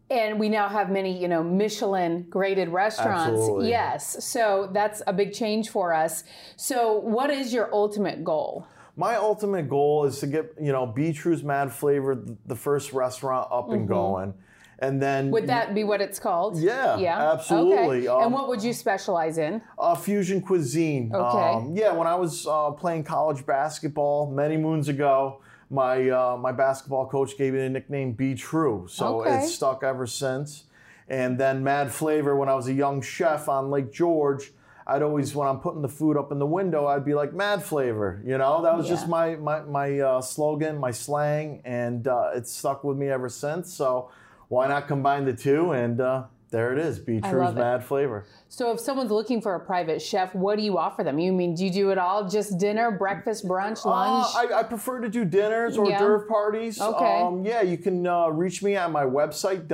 and 0.09 0.39
we 0.39 0.49
now 0.49 0.67
have 0.69 0.91
many, 0.91 1.19
you 1.19 1.27
know, 1.27 1.41
Michelin 1.43 2.27
graded 2.29 2.69
restaurants. 2.69 3.31
Absolutely. 3.39 3.69
Yes. 3.69 4.23
So 4.23 4.69
that's 4.71 5.01
a 5.07 5.13
big 5.13 5.33
change 5.33 5.69
for 5.69 5.93
us. 5.95 6.23
So, 6.57 6.99
what 6.99 7.31
is 7.31 7.51
your 7.51 7.73
ultimate 7.73 8.23
goal? 8.23 8.67
My 8.97 9.15
ultimate 9.15 9.69
goal 9.69 10.05
is 10.05 10.19
to 10.19 10.27
get, 10.27 10.53
you 10.59 10.71
know, 10.71 10.85
B 10.85 11.11
True's 11.11 11.43
Mad 11.43 11.71
Flavor, 11.71 12.23
the 12.45 12.55
first 12.55 12.93
restaurant 12.93 13.47
up 13.51 13.65
Mm-hmm. 13.65 13.73
and 13.73 13.87
going. 13.87 14.33
and 14.79 15.01
then 15.01 15.31
Would 15.31 15.47
that 15.47 15.73
be 15.73 15.83
what 15.83 16.01
it's 16.01 16.19
called? 16.19 16.57
Yeah, 16.59 16.97
Yeah. 16.97 17.31
absolutely. 17.33 18.07
Okay. 18.07 18.15
and 18.17 18.25
Um, 18.27 18.31
what 18.33 18.47
would 18.49 18.61
you 18.63 18.73
specialize 18.73 19.37
in? 19.37 19.61
uh, 19.79 19.95
fusion 19.95 20.41
cuisine. 20.41 21.11
Okay. 21.13 21.53
Um, 21.53 21.73
yeah, 21.75 21.91
when 21.93 22.07
I 22.07 22.15
was 22.15 22.45
uh, 22.47 22.71
playing 22.71 23.03
college 23.05 23.45
basketball 23.45 24.29
many 24.31 24.57
moons 24.57 24.87
ago, 24.89 25.41
my 25.69 26.09
uh, 26.09 26.37
my 26.37 26.51
basketball 26.51 27.07
coach 27.07 27.37
gave 27.37 27.53
me 27.53 27.59
the 27.59 27.69
nickname 27.69 28.11
Be 28.13 28.35
True, 28.35 28.85
so 28.87 29.21
Okay. 29.21 29.35
it's 29.35 29.53
stuck 29.53 29.83
ever 29.83 30.05
since. 30.05 30.65
And 31.09 31.37
then 31.39 31.63
Mad 31.63 31.91
Flavor, 31.91 32.35
when 32.35 32.49
I 32.49 32.55
was 32.55 32.67
a 32.67 32.73
young 32.73 33.01
chef 33.01 33.47
on 33.49 33.69
Lake 33.71 33.91
George, 33.91 34.51
I'd 34.87 35.01
always 35.01 35.33
when 35.35 35.47
I'm 35.47 35.59
putting 35.59 35.81
the 35.81 35.89
food 35.89 36.15
up 36.15 36.31
in 36.31 36.37
the 36.39 36.45
window, 36.45 36.85
I'd 36.85 37.03
be 37.05 37.15
like 37.15 37.33
Mad 37.33 37.63
Flavor. 37.63 38.21
You 38.23 38.37
know, 38.37 38.61
that 38.61 38.77
was 38.77 38.87
just 38.87 39.07
my 39.07 39.35
my 39.35 39.61
my 39.61 39.99
uh, 39.99 40.21
slogan, 40.21 40.77
my 40.77 40.91
slang, 40.91 41.61
and 41.65 42.07
uh, 42.07 42.31
it's 42.35 42.51
stuck 42.51 42.83
with 42.83 42.95
me 42.97 43.09
ever 43.09 43.27
since. 43.29 43.73
So 43.73 44.11
why 44.47 44.67
not 44.67 44.87
combine 44.87 45.25
the 45.25 45.33
two? 45.33 45.71
And 45.71 45.99
uh, 45.99 46.25
there 46.51 46.71
it 46.71 46.77
is, 46.77 46.99
Be 46.99 47.17
I 47.17 47.31
True's 47.31 47.45
love 47.45 47.57
it. 47.57 47.59
Mad 47.59 47.83
Flavor. 47.83 48.25
So 48.47 48.71
if 48.71 48.79
someone's 48.79 49.09
looking 49.09 49.41
for 49.41 49.55
a 49.55 49.59
private 49.59 50.01
chef, 50.01 50.35
what 50.35 50.55
do 50.57 50.61
you 50.63 50.77
offer 50.77 51.03
them? 51.03 51.17
You 51.17 51.33
mean 51.33 51.55
do 51.55 51.65
you 51.65 51.71
do 51.71 51.89
it 51.89 51.97
all? 51.97 52.29
Just 52.29 52.59
dinner, 52.59 52.91
breakfast, 52.91 53.43
brunch, 53.45 53.83
lunch? 53.85 54.27
Uh, 54.35 54.53
I, 54.55 54.59
I 54.59 54.63
prefer 54.63 55.01
to 55.01 55.09
do 55.09 55.25
dinners 55.25 55.77
or 55.77 55.89
Yeah. 55.89 55.97
d'oeuvre 55.97 56.27
parties. 56.27 56.79
Okay. 56.79 57.21
Um, 57.23 57.43
yeah, 57.43 57.63
you 57.63 57.79
can 57.79 58.05
uh, 58.05 58.27
reach 58.27 58.61
me 58.61 58.75
at 58.75 58.91
my 58.91 59.03
website, 59.03 59.67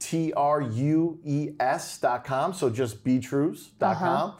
www.btrues.com. 0.00 2.54
So 2.54 2.70
just 2.70 3.04
btrues.com. 3.04 3.92
Uh-huh. 3.92 4.32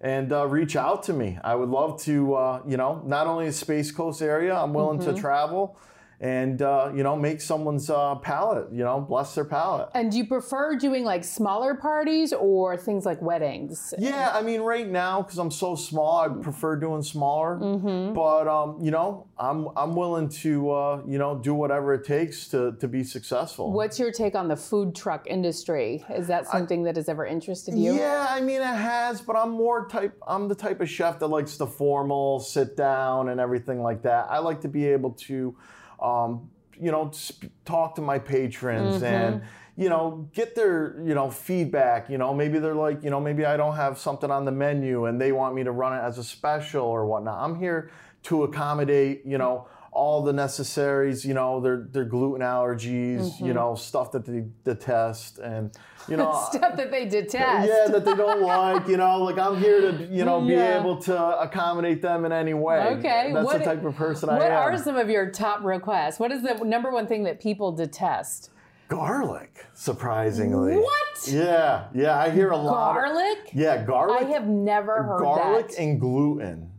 And 0.00 0.32
uh, 0.32 0.46
reach 0.46 0.76
out 0.76 1.02
to 1.04 1.12
me. 1.12 1.38
I 1.42 1.56
would 1.56 1.68
love 1.70 2.00
to, 2.02 2.34
uh, 2.34 2.62
you 2.66 2.76
know, 2.76 3.02
not 3.04 3.26
only 3.26 3.46
the 3.46 3.52
Space 3.52 3.90
Coast 3.90 4.22
area, 4.22 4.54
I'm 4.54 4.72
willing 4.72 5.00
Mm-hmm. 5.00 5.14
to 5.14 5.20
travel 5.20 5.76
and, 6.20 6.62
uh, 6.62 6.90
you 6.94 7.02
know, 7.02 7.14
make 7.14 7.40
someone's 7.40 7.88
uh, 7.90 8.16
palate, 8.16 8.72
you 8.72 8.82
know, 8.82 9.00
bless 9.00 9.34
their 9.34 9.44
palate. 9.44 9.88
and 9.94 10.10
do 10.10 10.18
you 10.18 10.26
prefer 10.26 10.76
doing 10.76 11.04
like 11.04 11.22
smaller 11.24 11.74
parties 11.74 12.32
or 12.32 12.76
things 12.76 13.06
like 13.06 13.22
weddings? 13.22 13.94
Yeah, 13.98 14.32
I 14.34 14.42
mean, 14.42 14.62
right 14.62 14.88
now 14.88 15.22
because 15.22 15.38
I'm 15.38 15.50
so 15.50 15.76
small, 15.76 16.20
I 16.20 16.42
prefer 16.42 16.76
doing 16.76 17.02
smaller. 17.02 17.58
Mm-hmm. 17.58 18.14
But 18.14 18.48
um, 18.48 18.78
you 18.82 18.90
know, 18.90 19.26
I'm 19.38 19.68
I'm 19.76 19.94
willing 19.94 20.28
to 20.28 20.70
uh, 20.70 21.02
you 21.06 21.18
know 21.18 21.38
do 21.38 21.54
whatever 21.54 21.94
it 21.94 22.04
takes 22.04 22.48
to 22.48 22.72
to 22.80 22.88
be 22.88 23.04
successful. 23.04 23.72
What's 23.72 23.98
your 23.98 24.10
take 24.10 24.34
on 24.34 24.48
the 24.48 24.56
food 24.56 24.94
truck 24.94 25.26
industry? 25.26 26.04
Is 26.10 26.26
that 26.28 26.46
something 26.46 26.82
that 26.84 26.96
has 26.96 27.08
ever 27.08 27.26
interested 27.26 27.76
you? 27.76 27.94
Yeah, 27.94 28.26
I 28.28 28.40
mean 28.40 28.60
it 28.60 28.64
has, 28.64 29.20
but 29.20 29.36
I'm 29.36 29.50
more 29.50 29.86
type. 29.88 30.18
I'm 30.26 30.48
the 30.48 30.54
type 30.54 30.80
of 30.80 30.88
chef 30.90 31.18
that 31.20 31.28
likes 31.28 31.56
the 31.56 31.66
formal 31.66 32.40
sit 32.40 32.76
down 32.76 33.28
and 33.28 33.40
everything 33.40 33.82
like 33.82 34.02
that. 34.02 34.26
I 34.30 34.38
like 34.38 34.60
to 34.62 34.68
be 34.68 34.86
able 34.86 35.12
to, 35.12 35.56
um, 36.00 36.50
you 36.80 36.90
know, 36.90 37.10
sp- 37.12 37.50
talk 37.64 37.94
to 37.96 38.02
my 38.02 38.18
patrons 38.18 39.02
and 39.02 39.42
you 39.76 39.88
know 39.88 40.28
get 40.32 40.54
their 40.54 41.00
you 41.04 41.14
know 41.14 41.30
feedback. 41.30 42.08
You 42.08 42.18
know, 42.18 42.32
maybe 42.34 42.58
they're 42.58 42.74
like, 42.74 43.02
you 43.02 43.10
know, 43.10 43.20
maybe 43.20 43.44
I 43.44 43.56
don't 43.56 43.76
have 43.76 43.98
something 43.98 44.30
on 44.30 44.44
the 44.44 44.52
menu 44.52 45.06
and 45.06 45.20
they 45.20 45.32
want 45.32 45.54
me 45.54 45.64
to 45.64 45.72
run 45.72 45.92
it 45.92 46.02
as 46.02 46.18
a 46.18 46.24
special 46.24 46.84
or 46.84 47.06
whatnot. 47.06 47.38
I'm 47.38 47.58
here 47.58 47.90
to 48.24 48.44
accommodate. 48.44 49.22
You 49.24 49.38
know. 49.38 49.68
All 49.90 50.22
the 50.22 50.32
necessaries, 50.32 51.24
you 51.24 51.34
know, 51.34 51.60
their 51.60 51.86
their 51.90 52.04
gluten 52.04 52.46
allergies, 52.46 53.38
you 53.40 53.46
mm-hmm. 53.46 53.54
know, 53.54 53.74
stuff 53.74 54.12
that 54.12 54.24
they 54.24 54.44
detest, 54.64 55.38
and 55.38 55.72
you 56.08 56.16
know, 56.16 56.32
Stuff 56.52 56.76
that 56.76 56.90
they 56.90 57.06
detest. 57.06 57.68
yeah, 57.68 57.90
that 57.90 58.04
they 58.04 58.14
don't 58.14 58.42
like, 58.42 58.88
you 58.88 58.96
know, 58.96 59.22
like 59.22 59.38
I'm 59.38 59.58
here 59.58 59.80
to, 59.80 60.04
you 60.06 60.24
know, 60.24 60.40
be 60.40 60.54
Yeah. 60.54 60.80
able 60.80 60.96
to 61.02 61.40
accommodate 61.40 62.00
them 62.00 62.24
in 62.24 62.32
any 62.32 62.54
way. 62.54 62.96
Okay. 62.98 63.30
That's 63.32 63.44
what- 63.44 63.58
the 63.58 63.64
type 63.64 63.84
of 63.84 63.94
person 63.96 64.30
I 64.30 64.34
am. 64.34 64.38
What 64.38 64.50
are 64.52 64.78
some 64.78 64.96
of 64.96 65.10
your 65.10 65.30
top 65.30 65.62
requests? 65.62 66.18
What 66.18 66.32
is 66.32 66.42
the 66.42 66.54
number 66.64 66.90
one 66.90 67.06
thing 67.06 67.24
that 67.24 67.40
people 67.40 67.72
detest? 67.72 68.50
garlic, 68.88 69.66
surprisingly. 69.74 70.76
What? 70.76 71.28
Yeah, 71.28 71.88
yeah, 71.94 72.18
I 72.18 72.30
hear 72.30 72.50
a 72.50 72.56
lot. 72.56 72.96
Of, 72.96 73.04
Garlic? 73.04 73.50
yeah, 73.52 73.84
garlic. 73.84 74.26
I 74.26 74.30
have 74.30 74.46
never 74.46 75.02
heard 75.02 75.20
garlic 75.20 75.68
that. 75.68 75.78
and 75.78 76.00
gluten. 76.00 76.70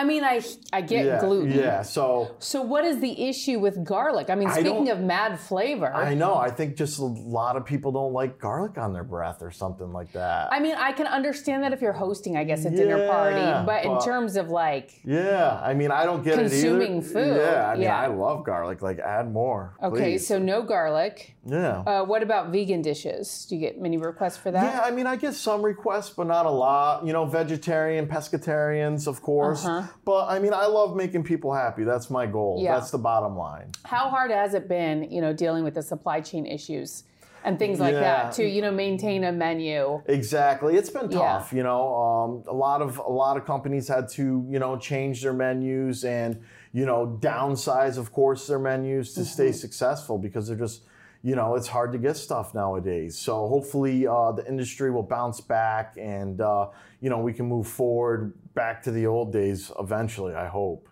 I 0.00 0.04
mean, 0.04 0.22
I 0.24 0.36
I 0.72 0.80
get 0.82 1.06
Yeah, 1.06 1.20
gluten. 1.20 1.52
yeah. 1.52 1.80
So 1.82 2.04
So 2.38 2.58
what 2.72 2.84
is 2.84 3.00
the 3.00 3.14
issue 3.30 3.58
with 3.58 3.76
garlic? 3.84 4.28
I 4.28 4.34
mean, 4.34 4.48
I 4.48 4.60
speaking 4.60 4.90
of 4.90 5.00
mad 5.00 5.40
flavor, 5.40 5.90
I 5.94 6.14
know. 6.14 6.34
I 6.48 6.50
think 6.50 6.76
just 6.76 6.98
a 6.98 7.04
lot 7.04 7.56
of 7.56 7.64
people 7.64 7.90
don't 7.92 8.12
like 8.12 8.38
garlic 8.38 8.76
on 8.84 8.92
their 8.92 9.04
breath 9.04 9.40
or 9.42 9.50
something 9.50 9.90
like 9.98 10.12
that. 10.12 10.52
I 10.52 10.58
mean, 10.60 10.74
I 10.88 10.92
can 10.92 11.06
understand 11.18 11.62
that 11.64 11.72
if 11.72 11.80
you're 11.80 11.94
hosting, 12.06 12.36
I 12.36 12.44
guess, 12.44 12.64
a 12.66 12.70
dinner 12.70 13.08
party. 13.08 13.46
But 13.70 13.80
in 13.86 13.98
terms 14.00 14.36
of 14.36 14.50
like, 14.50 14.88
yeah, 15.04 15.60
I 15.64 15.72
mean, 15.74 15.90
I 15.90 16.04
don't 16.04 16.22
get 16.22 16.34
Consuming 16.36 16.96
it 16.98 17.04
either. 17.04 17.12
food, 17.14 17.36
Yeah, 17.38 17.68
I 17.70 17.74
mean, 17.74 17.82
yeah. 17.84 17.98
I 17.98 18.08
love 18.08 18.44
garlic. 18.44 18.82
Like, 18.82 18.98
add 18.98 19.32
more. 19.32 19.74
okay, 19.82 19.96
please. 20.12 20.26
so 20.26 20.38
no 20.38 20.62
garlic. 20.62 21.34
yeah. 21.46 21.78
Uh, 21.90 22.04
what 22.04 22.22
about 22.22 22.50
vegan 22.52 22.82
dishes? 22.82 23.46
Do 23.48 23.54
you 23.56 23.60
get 23.66 23.80
many 23.80 23.96
requests 23.96 24.36
for 24.36 24.50
that? 24.50 24.62
Yeah, 24.74 24.80
I 24.84 24.90
mean, 24.90 25.06
I 25.06 25.16
get 25.16 25.34
some 25.34 25.62
requests, 25.62 26.10
but 26.10 26.26
not 26.26 26.44
a 26.44 26.50
lot. 26.50 27.06
You 27.06 27.12
know, 27.14 27.24
vegetarian, 27.24 28.06
pescatarians, 28.06 29.06
of 29.06 29.22
course. 29.22 29.66
But 30.04 30.26
I 30.28 30.38
mean, 30.38 30.52
I 30.54 30.66
love 30.66 30.96
making 30.96 31.24
people 31.24 31.52
happy. 31.52 31.84
That's 31.84 32.10
my 32.10 32.26
goal. 32.26 32.60
Yeah. 32.62 32.74
That's 32.74 32.90
the 32.90 32.98
bottom 32.98 33.36
line. 33.36 33.70
How 33.84 34.08
hard 34.08 34.30
has 34.30 34.54
it 34.54 34.68
been, 34.68 35.10
you 35.10 35.20
know, 35.20 35.32
dealing 35.32 35.64
with 35.64 35.74
the 35.74 35.82
supply 35.82 36.20
chain 36.20 36.46
issues 36.46 37.04
and 37.44 37.58
things 37.58 37.78
like 37.78 37.94
Yeah. 37.94 38.00
that 38.00 38.32
to, 38.32 38.44
you 38.44 38.60
know, 38.62 38.72
maintain 38.72 39.22
a 39.24 39.32
menu? 39.32 40.02
Exactly. 40.06 40.76
It's 40.76 40.90
been 40.90 41.10
Yeah. 41.10 41.18
tough. 41.18 41.52
You 41.52 41.62
know, 41.62 41.94
um, 41.94 42.42
a 42.48 42.54
lot 42.54 42.82
of 42.82 42.98
a 42.98 43.10
lot 43.10 43.36
of 43.36 43.44
companies 43.44 43.88
had 43.88 44.08
to 44.10 44.44
you 44.48 44.58
know 44.58 44.76
change 44.76 45.22
their 45.22 45.32
menus 45.32 46.04
and 46.04 46.40
you 46.72 46.84
know 46.86 47.18
downsize, 47.20 47.98
of 47.98 48.12
course, 48.12 48.46
their 48.48 48.58
menus 48.58 49.14
to 49.14 49.24
stay 49.24 49.48
Mm-hmm. 49.48 49.54
successful 49.54 50.18
because 50.18 50.48
they're 50.48 50.56
just 50.56 50.82
you 51.26 51.34
know 51.34 51.56
it's 51.56 51.66
hard 51.66 51.90
to 51.90 51.98
get 51.98 52.16
stuff 52.16 52.54
nowadays. 52.54 53.18
So 53.18 53.48
hopefully 53.48 54.06
uh, 54.06 54.30
the 54.30 54.46
industry 54.46 54.92
will 54.92 55.02
bounce 55.02 55.40
back 55.40 55.96
and 56.00 56.40
uh, 56.40 56.68
you 57.00 57.10
know 57.10 57.18
we 57.18 57.32
can 57.32 57.46
move 57.46 57.66
forward 57.66 58.32
back 58.54 58.80
to 58.84 58.92
the 58.92 59.08
old 59.08 59.32
days 59.32 59.72
eventually. 59.76 60.36
I 60.36 60.46
hope. 60.46 60.88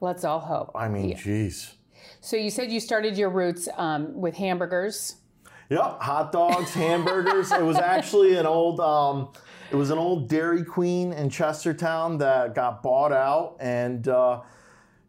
Let's 0.00 0.24
all 0.24 0.40
hope. 0.40 0.72
I 0.74 0.88
mean, 0.88 1.16
geez. 1.16 1.74
So 2.20 2.36
you 2.36 2.50
said 2.50 2.72
you 2.72 2.80
started 2.80 3.16
your 3.16 3.30
roots 3.30 3.68
um, 3.76 4.20
with 4.20 4.34
hamburgers. 4.34 5.16
Yep, 5.68 6.00
hot 6.00 6.32
dogs, 6.32 6.74
hamburgers. 6.74 7.52
it 7.52 7.62
was 7.62 7.76
actually 7.76 8.34
an 8.34 8.46
old, 8.46 8.80
um, 8.80 9.28
it 9.70 9.76
was 9.76 9.90
an 9.90 9.98
old 9.98 10.28
Dairy 10.28 10.64
Queen 10.64 11.12
in 11.12 11.28
Chestertown 11.28 12.18
that 12.18 12.56
got 12.56 12.82
bought 12.82 13.12
out, 13.12 13.56
and 13.60 14.08
uh, 14.08 14.40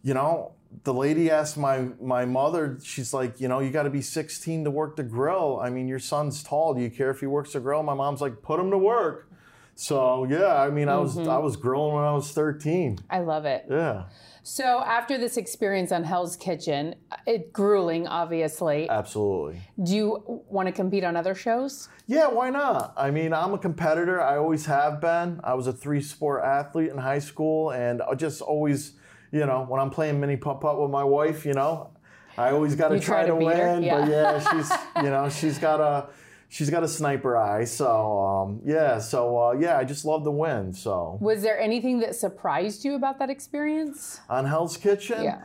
you 0.04 0.14
know, 0.14 0.52
the 0.84 0.94
lady 0.94 1.30
asked 1.30 1.58
my 1.58 1.90
my 2.02 2.26
mother. 2.26 2.78
She's 2.84 3.14
like, 3.14 3.40
you 3.42 3.48
know, 3.48 3.60
you 3.60 3.72
got 3.72 3.84
to 3.84 3.90
be 3.90 4.02
16 4.02 4.64
to 4.64 4.72
work 4.72 4.96
the 4.96 5.04
grill. 5.04 5.60
I 5.62 5.70
mean, 5.70 5.88
your 5.88 6.00
son's 6.00 6.44
tall. 6.44 6.74
Do 6.74 6.82
you 6.82 6.90
care 6.90 7.12
if 7.12 7.20
he 7.20 7.28
works 7.28 7.54
the 7.54 7.60
grill? 7.60 7.84
My 7.84 7.94
mom's 7.94 8.22
like, 8.22 8.42
put 8.42 8.60
him 8.60 8.72
to 8.72 8.78
work. 8.78 9.28
So 9.76 10.26
yeah, 10.26 10.62
I 10.62 10.70
mean, 10.70 10.90
I 10.90 10.98
was 10.98 11.16
mm-hmm. 11.16 11.30
I 11.30 11.38
was 11.40 11.56
grilling 11.56 11.96
when 11.96 12.04
I 12.04 12.14
was 12.14 12.32
13. 12.32 13.00
I 13.10 13.20
love 13.20 13.46
it. 13.46 13.66
Yeah, 13.70 14.04
So 14.44 14.82
after 14.86 15.18
this 15.18 15.38
experience 15.38 15.92
on 15.92 16.04
Hell's 16.04 16.36
Kitchen, 16.36 16.96
uh, 17.12 17.16
it 17.26 17.52
grueling, 17.54 18.06
obviously. 18.06 18.90
absolutely. 18.90 19.62
Do 19.82 19.96
you 19.96 20.42
want 20.50 20.68
to 20.68 20.72
compete 20.72 21.04
on 21.04 21.16
other 21.16 21.34
shows? 21.34 21.90
Yeah, 22.06 22.28
why 22.28 22.50
not? 22.50 22.94
I 22.98 23.12
mean, 23.12 23.34
I'm 23.34 23.54
a 23.54 23.58
competitor. 23.58 24.22
I 24.22 24.38
always 24.38 24.66
have 24.66 25.00
been. 25.02 25.40
I 25.44 25.54
was 25.54 25.68
a 25.68 25.74
three 25.74 26.02
sport 26.02 26.44
athlete 26.44 26.90
in 26.92 26.98
high 26.98 27.20
school, 27.20 27.72
and 27.72 28.02
I 28.02 28.14
just 28.16 28.42
always, 28.42 28.94
you 29.32 29.46
know, 29.46 29.66
when 29.68 29.80
I'm 29.80 29.90
playing 29.90 30.20
mini 30.20 30.38
putt 30.38 30.62
putt 30.62 30.80
with 30.82 30.92
my 30.92 31.04
wife, 31.04 31.46
you 31.46 31.54
know, 31.54 31.92
I 32.38 32.52
always 32.52 32.76
got 32.76 32.90
to 32.90 33.00
try, 33.00 33.26
to 33.26 33.36
win. 33.36 33.84
Yeah. 33.84 34.00
But 34.02 34.10
yeah, 34.10 34.40
she's, 34.52 34.72
you 35.04 35.10
know, 35.10 35.30
she's 35.40 35.58
got 35.58 35.80
a, 35.80 36.08
she's 36.50 36.70
got 36.70 36.84
a 36.84 36.88
sniper 36.88 37.38
eye. 37.38 37.64
So 37.66 38.20
um, 38.20 38.62
yeah, 38.66 39.00
so 39.00 39.38
uh, 39.38 39.52
yeah, 39.54 39.78
I 39.78 39.84
just 39.84 40.06
love 40.06 40.24
to 40.24 40.32
win. 40.32 40.74
So 40.74 41.18
Was 41.22 41.42
there 41.42 41.60
anything 41.60 42.00
that 42.00 42.16
surprised 42.16 42.84
you 42.86 42.96
about 42.96 43.20
that 43.20 43.30
experience? 43.30 44.20
on 44.30 44.46
Hell's 44.46 44.78
Kitchen, 44.78 45.24
Yeah. 45.24 45.44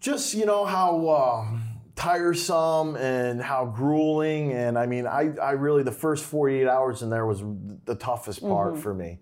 just 0.00 0.34
you 0.34 0.46
know 0.46 0.64
how 0.64 1.06
uh, 1.08 1.46
tiresome 1.96 2.94
and 2.96 3.42
how 3.42 3.64
grueling 3.66 4.52
and 4.52 4.78
i 4.78 4.86
mean 4.86 5.04
I, 5.04 5.30
I 5.42 5.50
really 5.52 5.82
the 5.82 5.90
first 5.90 6.24
48 6.26 6.68
hours 6.68 7.02
in 7.02 7.10
there 7.10 7.26
was 7.26 7.42
the 7.86 7.96
toughest 7.96 8.40
part 8.40 8.74
Mm-hmm. 8.74 8.82
for 8.82 8.94
me 8.94 9.18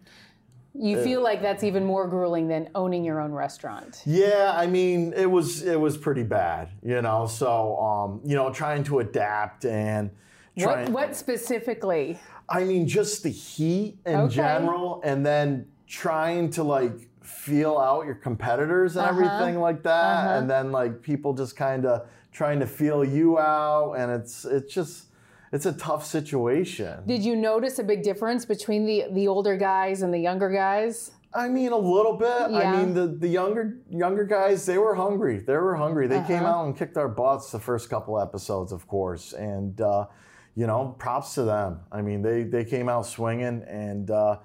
You 0.79 1.03
feel 1.03 1.23
like 1.23 1.41
that's 1.43 1.65
even 1.65 1.85
more 1.85 2.07
grueling 2.09 2.49
than 2.49 2.69
owning 2.75 3.05
your 3.05 3.21
own 3.21 3.33
restaurant. 3.33 4.03
yeah 4.05 4.53
i 4.55 4.67
mean 4.67 5.13
it 5.17 5.31
was 5.31 5.63
it 5.63 5.81
was 5.81 5.97
pretty 5.97 6.23
bad 6.23 6.69
you 6.83 7.01
know 7.03 7.27
so 7.27 7.77
um, 7.79 8.21
you 8.25 8.37
know 8.37 8.53
trying 8.53 8.85
to 8.85 8.99
adapt 9.01 9.65
and 9.65 10.11
What, 10.55 10.65
trying 10.65 10.93
what 10.93 11.17
specifically? 11.17 12.19
i 12.49 12.63
mean 12.65 12.87
just 12.87 13.23
the 13.23 13.31
heat 13.31 13.99
in 14.07 14.21
Okay. 14.21 14.35
general 14.35 15.01
and 15.05 15.25
then 15.25 15.67
trying 15.87 16.51
to 16.51 16.63
like 16.63 17.09
feel 17.23 17.79
out 17.79 18.05
your 18.07 18.15
competitors 18.15 18.97
and 18.97 19.05
Uh-huh. 19.07 19.11
everything 19.15 19.61
like 19.61 19.83
that 19.83 20.37
and 20.39 20.49
then 20.49 20.71
like 20.73 21.03
people 21.03 21.33
just 21.35 21.57
kind 21.57 21.85
of 21.87 22.07
trying 22.33 22.61
to 22.61 22.67
feel 22.67 23.05
you 23.05 23.39
out 23.39 23.95
and 23.95 24.13
it's 24.13 24.45
it's 24.45 24.73
just 24.73 25.06
it's 25.53 25.67
a 25.67 25.73
tough 25.73 26.05
situation 26.05 27.03
Did 27.07 27.23
you 27.25 27.37
notice 27.37 27.79
a 27.79 27.85
big 27.85 28.03
difference 28.03 28.45
between 28.45 28.85
the, 28.87 29.05
the 29.13 29.29
older 29.29 29.57
guys 29.57 30.03
and 30.03 30.13
the 30.13 30.19
younger 30.19 30.51
guys? 30.51 31.13
I 31.35 31.49
mean, 31.49 31.73
a 31.73 31.77
little 31.77 32.17
bit. 32.17 32.51
Yeah. 32.51 32.73
I 32.73 32.77
mean, 32.83 32.95
the, 32.95 33.07
the 33.09 33.29
younger 33.29 33.77
younger 33.91 34.25
guys, 34.25 34.65
they 34.65 34.79
were 34.79 34.95
hungry. 34.95 35.41
They 35.41 35.53
were 35.57 35.77
hungry. 35.77 36.07
They 36.07 36.23
came 36.23 36.45
Uh-huh. 36.45 36.61
out 36.61 36.67
and 36.67 36.77
kicked 36.77 36.97
our 36.97 37.09
butts 37.09 37.51
the 37.51 37.59
first 37.59 37.91
couple 37.91 38.19
episodes, 38.19 38.73
of 38.73 38.87
course. 38.87 39.35
And 39.35 39.79
uh, 39.81 40.07
you 40.55 40.67
know, 40.67 40.95
props 40.99 41.35
to 41.35 41.43
them. 41.43 41.81
I 41.93 42.01
mean, 42.01 42.23
they 42.23 42.45
they 42.45 42.65
came 42.65 42.89
out 42.89 43.05
swinging, 43.05 43.63
and 43.69 44.11
uh, 44.11 44.39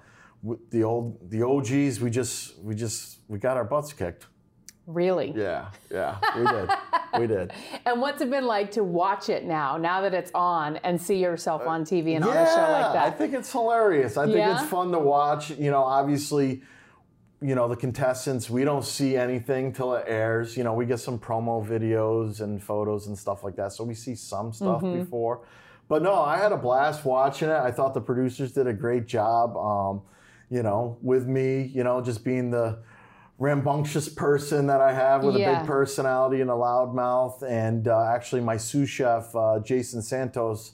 the 0.70 0.84
old 0.84 1.30
the 1.30 1.42
OGs, 1.46 2.00
we 2.00 2.10
just 2.10 2.58
we 2.58 2.74
just 2.74 3.20
we 3.26 3.38
got 3.38 3.56
our 3.56 3.64
butts 3.64 3.94
kicked. 3.94 4.26
Really? 4.86 5.32
Yeah, 5.34 5.68
yeah, 5.90 6.18
we 6.36 6.44
did, 6.44 6.68
we 7.18 7.26
did. 7.26 7.52
And 7.86 8.00
what's 8.00 8.22
it 8.22 8.30
been 8.30 8.46
like 8.46 8.70
to 8.72 8.84
watch 8.84 9.28
it 9.28 9.44
now, 9.44 9.76
now 9.76 10.00
that 10.02 10.14
it's 10.14 10.30
on, 10.34 10.76
and 10.78 11.00
see 11.00 11.18
yourself 11.18 11.66
on 11.66 11.84
TV 11.84 12.14
and 12.16 12.24
on 12.24 12.30
a 12.36 12.46
show 12.46 12.60
like 12.60 12.92
that? 12.92 13.04
I 13.06 13.10
think 13.10 13.34
it's 13.34 13.50
hilarious. 13.50 14.16
I 14.16 14.24
think 14.26 14.36
Yeah? 14.38 14.54
it's 14.60 14.70
fun 14.70 14.92
to 14.92 14.98
watch. 14.98 15.50
You 15.50 15.70
know, 15.70 15.82
obviously, 15.82 16.62
you 17.40 17.54
know, 17.56 17.66
the 17.68 17.76
contestants, 17.76 18.48
we 18.48 18.64
don't 18.64 18.84
see 18.84 19.16
anything 19.16 19.72
till 19.72 19.94
it 19.94 20.04
airs. 20.06 20.56
You 20.56 20.62
know, 20.64 20.74
we 20.74 20.86
get 20.86 21.00
some 21.00 21.18
promo 21.18 21.64
videos 21.66 22.40
and 22.40 22.62
photos 22.62 23.08
and 23.08 23.18
stuff 23.18 23.42
like 23.42 23.56
that. 23.56 23.72
So 23.72 23.82
we 23.84 23.94
see 23.94 24.14
some 24.14 24.52
stuff 24.52 24.82
Mm-hmm. 24.82 25.00
before. 25.00 25.40
But 25.88 26.02
no, 26.02 26.14
I 26.22 26.38
had 26.38 26.52
a 26.52 26.56
blast 26.56 27.04
watching 27.04 27.48
it. 27.48 27.56
I 27.56 27.70
thought 27.72 27.92
the 27.94 28.00
producers 28.00 28.52
did 28.52 28.66
a 28.68 28.72
great 28.72 29.06
job, 29.06 29.56
um, 29.56 30.02
you 30.50 30.62
know, 30.62 30.96
with 31.02 31.26
me, 31.26 31.62
you 31.74 31.82
know, 31.82 32.00
just 32.00 32.24
being 32.24 32.50
the 32.50 32.78
rambunctious 33.42 34.08
person 34.08 34.68
that 34.68 34.80
I 34.80 34.92
have 34.92 35.24
with 35.24 35.34
a 35.34 35.38
big 35.40 35.66
personality 35.66 36.40
and 36.40 36.48
a 36.50 36.54
loud 36.54 36.94
mouth. 36.94 37.42
And 37.42 37.88
uh, 37.88 38.04
actually, 38.04 38.40
my 38.40 38.56
sous 38.56 38.88
chef, 38.88 39.34
uh, 39.34 39.58
Jason 39.58 40.00
Santos, 40.00 40.72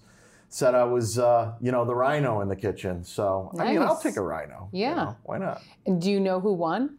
said 0.50 0.74
I 0.74 0.84
was, 0.84 1.18
uh, 1.18 1.54
you 1.60 1.72
know, 1.72 1.84
the 1.86 1.94
rhino 1.94 2.40
in 2.42 2.48
the 2.48 2.56
kitchen. 2.56 3.04
So, 3.04 3.50
I 3.58 3.72
mean, 3.72 3.82
I'll 3.82 3.98
take 3.98 4.16
a 4.16 4.22
rhino. 4.22 4.68
you 4.72 4.80
Yeah. 4.82 4.94
know, 4.94 5.16
why 5.24 5.38
not? 5.38 5.62
And 5.86 6.00
do 6.00 6.10
you 6.10 6.20
know 6.20 6.40
who 6.40 6.52
won? 6.52 6.98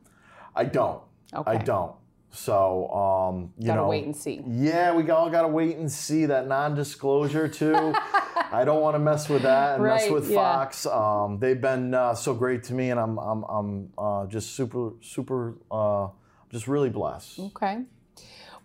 I 0.56 0.64
don't. 0.66 1.02
Okay. 1.34 1.52
I 1.52 1.58
don't. 1.58 1.94
So, 2.32 2.90
um, 2.92 3.54
you 3.58 3.68
Gotta 3.68 3.82
know, 3.82 3.88
wait 3.90 4.06
and 4.06 4.16
see. 4.16 4.44
Yeah, 4.48 4.96
we 4.96 5.10
all 5.10 5.30
got 5.30 5.44
to 5.44 5.48
wait 5.48 5.78
and 5.78 5.92
see 5.92 6.26
that 6.28 6.48
non-disclosure 6.48 7.48
too. 7.48 7.94
I 8.52 8.66
don't 8.66 8.82
want 8.82 8.96
to 8.96 9.00
mess 9.00 9.30
with 9.30 9.44
that 9.44 9.76
and 9.76 9.84
mess 9.84 10.10
with 10.10 10.30
yeah. 10.30 10.36
Fox. 10.36 10.86
Um, 10.86 11.40
they've 11.40 11.60
been 11.60 11.94
uh, 11.94 12.16
so 12.16 12.34
great 12.34 12.64
to 12.66 12.74
me, 12.74 12.90
and 12.90 13.00
I'm 13.00 13.18
I'm 13.18 13.44
I'm 13.44 13.94
uh, 13.98 14.26
just 14.26 14.56
super 14.56 14.94
super 15.02 15.56
uh, 15.72 16.10
just 16.52 16.68
really 16.68 16.90
blessed. 16.90 17.40
Okay. 17.40 17.84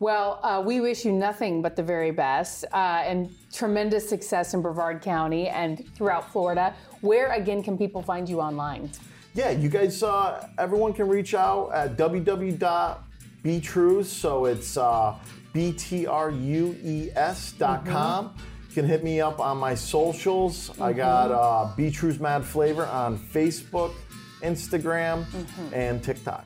Well, 0.01 0.41
uh, 0.43 0.63
we 0.65 0.81
wish 0.81 1.05
you 1.05 1.13
nothing 1.13 1.63
but 1.63 1.77
the 1.77 1.83
very 1.83 2.11
best 2.11 2.65
uh, 2.73 3.03
and 3.05 3.33
tremendous 3.53 4.09
success 4.09 4.53
in 4.53 4.61
Brevard 4.61 5.03
County 5.03 5.49
and 5.49 5.87
throughout 5.95 6.33
Florida. 6.33 6.75
Where 7.01 7.33
again 7.33 7.63
can 7.63 7.79
people 7.79 8.03
find 8.03 8.29
you 8.29 8.41
online? 8.41 8.91
Yeah, 9.35 9.51
you 9.51 9.69
guys, 9.69 10.03
uh, 10.03 10.49
everyone 10.59 10.93
can 10.93 11.09
reach 11.09 11.35
out 11.35 11.71
at 11.73 11.97
www.btrues. 11.97 14.05
So 14.05 14.45
it's 14.47 14.77
uh, 14.77 15.15
B-T-R-U-E-S 15.53 17.53
dot 17.53 17.87
com. 17.87 18.35
You 18.75 18.83
can 18.83 18.91
hit 18.91 19.05
me 19.05 19.21
up 19.21 19.39
on 19.39 19.59
my 19.59 19.77
socials. 19.77 20.69
I 20.81 20.93
got 20.93 21.31
uh, 21.31 21.73
Btrues 21.77 22.19
Mad 22.19 22.45
Flavor 22.45 22.85
on 22.87 23.17
Facebook, 23.17 23.95
Instagram, 24.43 25.25
and 25.73 26.03
TikTok. 26.03 26.45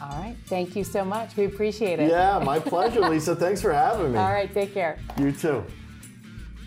All 0.00 0.10
right. 0.10 0.36
Thank 0.46 0.76
you 0.76 0.84
so 0.84 1.04
much. 1.04 1.34
We 1.34 1.46
appreciate 1.46 1.98
it. 1.98 2.08
Yeah, 2.08 2.38
my 2.38 2.60
pleasure, 2.60 3.00
Lisa. 3.00 3.34
Thanks 3.34 3.60
for 3.60 3.72
having 3.72 4.12
me. 4.12 4.18
All 4.18 4.30
right. 4.30 4.54
Take 4.54 4.74
care. 4.74 5.00
You 5.18 5.32
too. 5.32 5.64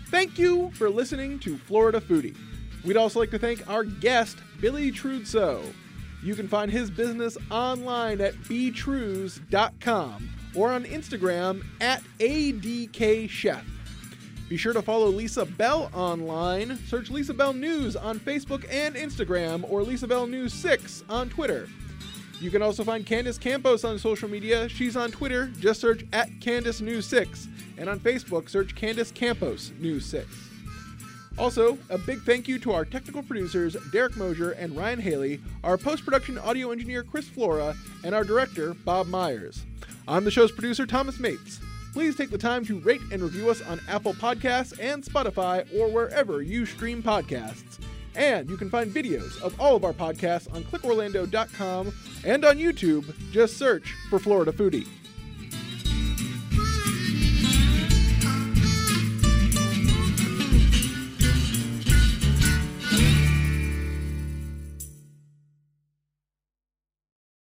Thank 0.08 0.38
you 0.38 0.70
for 0.72 0.90
listening 0.90 1.38
to 1.38 1.56
Florida 1.56 1.98
Foodie. 1.98 2.36
We'd 2.84 2.98
also 2.98 3.20
like 3.20 3.30
to 3.30 3.38
thank 3.38 3.66
our 3.70 3.84
guest, 3.84 4.36
Billy 4.60 4.92
Trudsoe. 4.92 5.64
You 6.22 6.34
can 6.34 6.46
find 6.46 6.70
his 6.70 6.90
business 6.90 7.38
online 7.50 8.20
at 8.20 8.34
btrues.com 8.34 10.28
or 10.54 10.70
on 10.70 10.84
Instagram 10.84 11.64
at 11.80 12.02
adkchef. 12.18 13.62
Be 14.50 14.56
sure 14.56 14.72
to 14.72 14.82
follow 14.82 15.06
Lisa 15.06 15.46
Bell 15.46 15.88
online. 15.94 16.76
Search 16.88 17.08
Lisa 17.08 17.32
Bell 17.32 17.52
News 17.52 17.94
on 17.94 18.18
Facebook 18.18 18.66
and 18.68 18.96
Instagram 18.96 19.64
or 19.70 19.84
Lisa 19.84 20.08
Bell 20.08 20.26
News 20.26 20.52
6 20.52 21.04
on 21.08 21.28
Twitter. 21.28 21.68
You 22.40 22.50
can 22.50 22.60
also 22.60 22.82
find 22.82 23.06
Candace 23.06 23.38
Campos 23.38 23.84
on 23.84 23.96
social 23.96 24.28
media. 24.28 24.68
She's 24.68 24.96
on 24.96 25.12
Twitter, 25.12 25.52
just 25.60 25.80
search 25.80 26.04
at 26.12 26.28
Candace 26.40 26.80
News 26.80 27.06
6. 27.06 27.46
And 27.78 27.88
on 27.88 28.00
Facebook, 28.00 28.50
search 28.50 28.74
Candace 28.74 29.12
Campos 29.12 29.70
News 29.78 30.04
6. 30.06 30.26
Also, 31.38 31.78
a 31.88 31.96
big 31.96 32.20
thank 32.22 32.48
you 32.48 32.58
to 32.58 32.72
our 32.72 32.84
technical 32.84 33.22
producers, 33.22 33.76
Derek 33.92 34.16
Mosier 34.16 34.50
and 34.50 34.76
Ryan 34.76 34.98
Haley, 34.98 35.40
our 35.62 35.78
post 35.78 36.04
production 36.04 36.38
audio 36.38 36.72
engineer, 36.72 37.04
Chris 37.04 37.28
Flora, 37.28 37.76
and 38.02 38.16
our 38.16 38.24
director, 38.24 38.74
Bob 38.74 39.06
Myers. 39.06 39.64
I'm 40.08 40.24
the 40.24 40.30
show's 40.32 40.50
producer, 40.50 40.86
Thomas 40.86 41.20
Mates. 41.20 41.60
Please 41.92 42.16
take 42.16 42.30
the 42.30 42.38
time 42.38 42.64
to 42.66 42.78
rate 42.80 43.00
and 43.12 43.22
review 43.22 43.50
us 43.50 43.62
on 43.62 43.80
Apple 43.88 44.14
Podcasts 44.14 44.78
and 44.80 45.04
Spotify 45.04 45.66
or 45.74 45.88
wherever 45.88 46.42
you 46.42 46.64
stream 46.64 47.02
podcasts. 47.02 47.78
And 48.14 48.48
you 48.48 48.56
can 48.56 48.70
find 48.70 48.92
videos 48.92 49.40
of 49.42 49.58
all 49.60 49.76
of 49.76 49.84
our 49.84 49.92
podcasts 49.92 50.52
on 50.54 50.62
clickorlando.com 50.64 51.92
and 52.24 52.44
on 52.44 52.58
YouTube. 52.58 53.14
Just 53.30 53.56
search 53.56 53.94
for 54.08 54.18
Florida 54.18 54.52
Foodie. 54.52 54.86